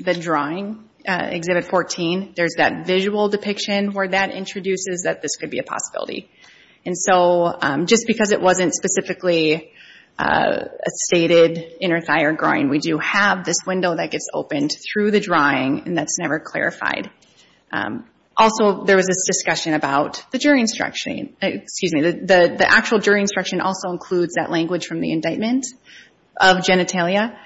the 0.00 0.14
drawing, 0.14 0.88
uh, 1.06 1.28
Exhibit 1.30 1.66
14. 1.66 2.32
There's 2.34 2.54
that 2.56 2.88
visual 2.88 3.28
depiction 3.28 3.92
where 3.92 4.08
that 4.08 4.32
introduces 4.32 5.02
that 5.04 5.22
this 5.22 5.36
could 5.36 5.50
be 5.50 5.60
a 5.60 5.62
possibility. 5.62 6.28
And 6.84 6.98
so 6.98 7.56
um, 7.62 7.86
just 7.86 8.08
because 8.08 8.32
it 8.32 8.40
wasn't 8.40 8.74
specifically 8.74 9.70
stated 10.88 11.76
inner 11.80 12.00
thigh 12.00 12.22
or 12.22 12.32
groin, 12.32 12.68
we 12.70 12.78
do 12.78 12.98
have 12.98 13.44
this 13.44 13.56
window 13.66 13.96
that 13.96 14.10
gets 14.10 14.28
opened 14.32 14.72
through 14.72 15.10
the 15.10 15.20
drawing, 15.20 15.82
and 15.86 15.96
that's 15.96 16.18
never 16.18 16.38
clarified. 16.38 17.10
Um, 17.72 18.06
also, 18.36 18.84
there 18.84 18.96
was 18.96 19.06
this 19.06 19.24
discussion 19.26 19.74
about 19.74 20.24
the 20.32 20.38
jury 20.38 20.60
instruction. 20.60 21.36
Excuse 21.40 21.92
me. 21.92 22.00
The 22.02 22.66
actual 22.68 22.98
jury 22.98 23.20
instruction 23.20 23.60
also 23.60 23.90
includes 23.90 24.34
that 24.34 24.50
language 24.50 24.86
from 24.86 25.00
the 25.00 25.12
indictment 25.12 25.66
of 26.40 26.58
genitalia. 26.58 27.36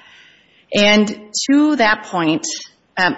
And 0.73 1.33
to 1.51 1.77
that 1.77 2.05
point, 2.05 2.47
um, 2.97 3.17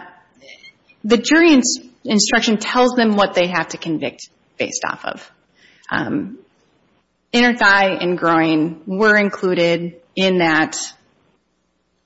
the 1.04 1.16
jury 1.16 1.60
instruction 2.04 2.58
tells 2.58 2.92
them 2.92 3.16
what 3.16 3.34
they 3.34 3.48
have 3.48 3.68
to 3.68 3.78
convict 3.78 4.28
based 4.58 4.84
off 4.84 5.04
of. 5.04 5.30
Um, 5.90 6.38
Inner 7.32 7.56
thigh 7.56 7.90
and 8.00 8.18
groin 8.18 8.82
were 8.86 9.16
included 9.16 10.00
in 10.16 10.38
that 10.38 10.76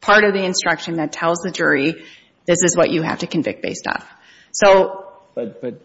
part 0.00 0.24
of 0.24 0.34
the 0.34 0.44
instruction 0.44 0.96
that 0.96 1.12
tells 1.12 1.38
the 1.38 1.50
jury 1.50 2.04
this 2.46 2.62
is 2.62 2.76
what 2.76 2.90
you 2.90 3.02
have 3.02 3.20
to 3.20 3.26
convict 3.26 3.62
based 3.62 3.86
off. 3.86 4.06
So 4.52 5.06
But 5.34 5.80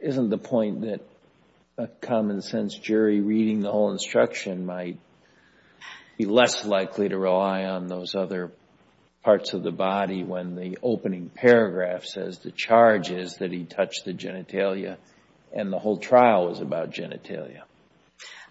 isn't 0.00 0.30
the 0.30 0.38
point 0.38 0.82
that 0.82 1.00
a 1.76 1.86
common 1.86 2.40
sense 2.40 2.74
jury 2.74 3.20
reading 3.20 3.60
the 3.60 3.70
whole 3.70 3.92
instruction 3.92 4.64
might 4.64 4.98
be 6.16 6.24
less 6.24 6.64
likely 6.64 7.08
to 7.08 7.18
rely 7.18 7.64
on 7.64 7.88
those 7.88 8.14
other 8.14 8.52
parts 9.22 9.52
of 9.52 9.62
the 9.62 9.70
body 9.70 10.24
when 10.24 10.56
the 10.56 10.78
opening 10.82 11.30
paragraph 11.32 12.04
says 12.04 12.38
the 12.38 12.50
charge 12.50 13.10
is 13.10 13.36
that 13.36 13.52
he 13.52 13.64
touched 13.64 14.04
the 14.04 14.12
genitalia 14.12 14.96
and 15.52 15.72
the 15.72 15.78
whole 15.78 15.98
trial 15.98 16.48
was 16.48 16.60
about 16.60 16.90
genitalia? 16.90 17.62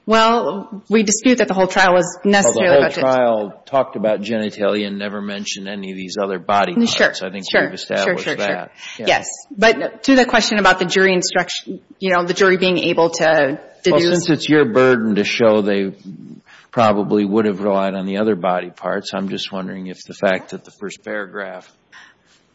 Well, 0.05 0.83
we 0.89 1.03
dispute 1.03 1.37
that 1.37 1.47
the 1.47 1.53
whole 1.53 1.67
trial 1.67 1.93
was 1.93 2.17
necessarily 2.25 2.77
about 2.77 2.91
genitalia. 2.91 2.95
The 2.95 3.01
whole 3.01 3.49
trial 3.49 3.63
talked 3.65 3.95
about 3.95 4.21
genitalia 4.21 4.87
and 4.87 4.97
never 4.97 5.21
mentioned 5.21 5.67
any 5.67 5.91
of 5.91 5.97
these 5.97 6.17
other 6.21 6.39
body 6.39 6.73
parts. 6.73 7.21
I 7.21 7.29
think 7.29 7.45
we've 7.53 7.73
established 7.73 8.25
that. 8.25 8.71
Yes. 8.97 9.27
But 9.55 10.03
to 10.03 10.15
the 10.15 10.25
question 10.25 10.57
about 10.57 10.79
the 10.79 10.85
jury 10.85 11.13
instruction, 11.13 11.81
you 11.99 12.11
know, 12.11 12.25
the 12.25 12.33
jury 12.33 12.57
being 12.57 12.79
able 12.79 13.11
to 13.11 13.59
deduce. 13.83 14.03
Well, 14.03 14.11
since 14.13 14.29
it's 14.29 14.49
your 14.49 14.65
burden 14.65 15.15
to 15.15 15.23
show 15.23 15.61
they 15.61 15.95
probably 16.71 17.25
would 17.25 17.45
have 17.45 17.61
relied 17.61 17.93
on 17.93 18.05
the 18.05 18.17
other 18.17 18.35
body 18.35 18.71
parts, 18.71 19.13
I'm 19.13 19.29
just 19.29 19.51
wondering 19.51 19.87
if 19.87 20.03
the 20.07 20.13
fact 20.13 20.49
that 20.51 20.65
the 20.65 20.71
first 20.71 21.03
paragraph 21.03 21.71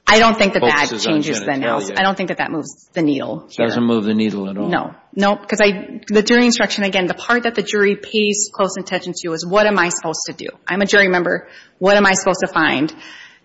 I 0.09 0.21
don't 0.21 0.39
think 0.39 0.53
that 0.53 0.63
that 0.63 1.01
changes 1.01 1.41
the 1.41 1.51
analysis. 1.51 1.99
I 1.99 2.03
don't 2.03 2.17
think 2.17 2.29
that 2.29 2.39
that 2.39 2.53
moves 2.53 2.89
the 2.93 3.03
needle 3.03 3.49
here. 3.51 3.65
It 3.65 3.69
doesn't 3.69 3.85
move 3.85 4.05
the 4.05 4.15
needle 4.15 4.49
at 4.49 4.57
all? 4.57 4.69
No. 4.69 4.95
No, 5.15 5.35
because 5.35 5.61
I 5.61 6.01
the 6.07 6.23
jury 6.23 6.47
instruction, 6.47 6.85
again, 6.85 7.07
the 7.07 7.15
part 7.15 7.43
that 7.43 7.55
the 7.55 7.63
jury 7.63 7.97
pays 7.97 8.49
close 8.53 8.77
attention 8.79 9.15
to 9.25 9.33
is 9.33 9.45
what 9.45 9.67
am 9.67 9.79
I 9.79 9.89
supposed 9.89 10.21
to 10.27 10.33
do? 10.33 10.47
I'm 10.67 10.81
a 10.81 10.87
jury 10.87 11.09
member. 11.09 11.49
What 11.79 11.97
am 11.97 12.07
I 12.07 12.13
supposed 12.13 12.41
to 12.41 12.49
find? 12.49 12.95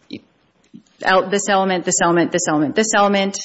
This 0.09 1.49
element, 1.49 1.83
this 1.83 1.99
element, 1.99 2.31
this 2.31 2.47
element, 2.47 2.75
this 2.75 2.93
element. 2.95 3.39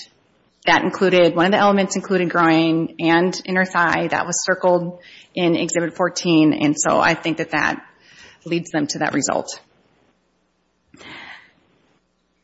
That 0.66 0.82
included, 0.82 1.36
one 1.36 1.46
of 1.46 1.52
the 1.52 1.58
elements 1.58 1.94
included 1.94 2.28
groin 2.28 2.96
and 2.98 3.40
inner 3.44 3.64
thigh. 3.64 4.08
That 4.08 4.26
was 4.26 4.44
circled 4.44 5.00
in 5.32 5.54
Exhibit 5.54 5.94
14. 5.94 6.52
And 6.52 6.74
so 6.76 6.98
I 6.98 7.14
think 7.14 7.36
that 7.36 7.52
that 7.52 7.86
leads 8.44 8.70
them 8.70 8.88
to 8.88 8.98
that 8.98 9.14
result. 9.14 9.60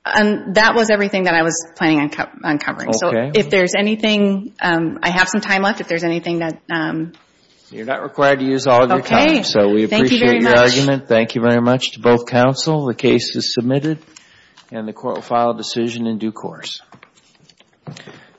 And 0.05 0.57
that 0.57 0.75
was 0.75 0.91
everything 0.91 1.25
that 1.25 1.35
I 1.35 1.43
was 1.43 1.65
planning 1.77 2.01
on 2.01 2.59
covering. 2.59 2.93
So 2.93 3.11
if 3.13 3.51
there's 3.51 3.75
anything, 3.79 4.53
um, 4.61 4.99
I 5.03 5.11
have 5.11 5.29
some 5.29 5.41
time 5.41 5.63
left. 5.63 5.81
If 5.81 5.89
there's 5.89 6.03
anything 6.03 6.41
that 6.41 6.61
um, 6.73 7.13
You're 7.71 7.87
not 7.87 8.03
required 8.03 8.41
to 8.41 8.45
use 8.45 8.67
all 8.67 8.83
of 8.83 8.91
your 8.91 9.01
time. 9.01 9.29
Okay. 9.29 9.43
So 9.45 9.69
we 9.69 9.85
appreciate 9.85 10.43
your 10.43 10.59
argument. 10.59 11.07
Thank 11.07 11.37
you 11.37 11.41
very 11.41 11.61
much 11.61 11.93
to 11.93 12.01
both 12.01 12.27
counsel. 12.27 12.87
The 12.87 12.95
case 12.95 13.37
is 13.37 13.55
submitted 13.55 13.99
and 14.73 14.89
the 14.89 14.93
court 14.93 15.17
will 15.17 15.23
file 15.23 15.51
a 15.51 15.57
decision 15.57 16.07
in 16.07 16.19
due 16.19 16.33
course. 16.33 16.81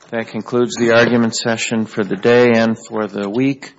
That 0.10 0.28
concludes 0.28 0.76
the 0.76 0.92
argument 0.92 1.36
session 1.36 1.86
for 1.86 2.04
the 2.04 2.16
day 2.16 2.52
and 2.56 2.78
for 2.78 3.08
the 3.08 3.30
week. 3.30 3.74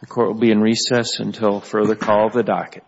The 0.00 0.06
court 0.06 0.28
will 0.28 0.40
be 0.40 0.50
in 0.50 0.60
recess 0.60 1.20
until 1.20 1.60
further 1.60 1.94
call 1.94 2.26
of 2.26 2.32
the 2.32 2.42
docket. 2.42 2.84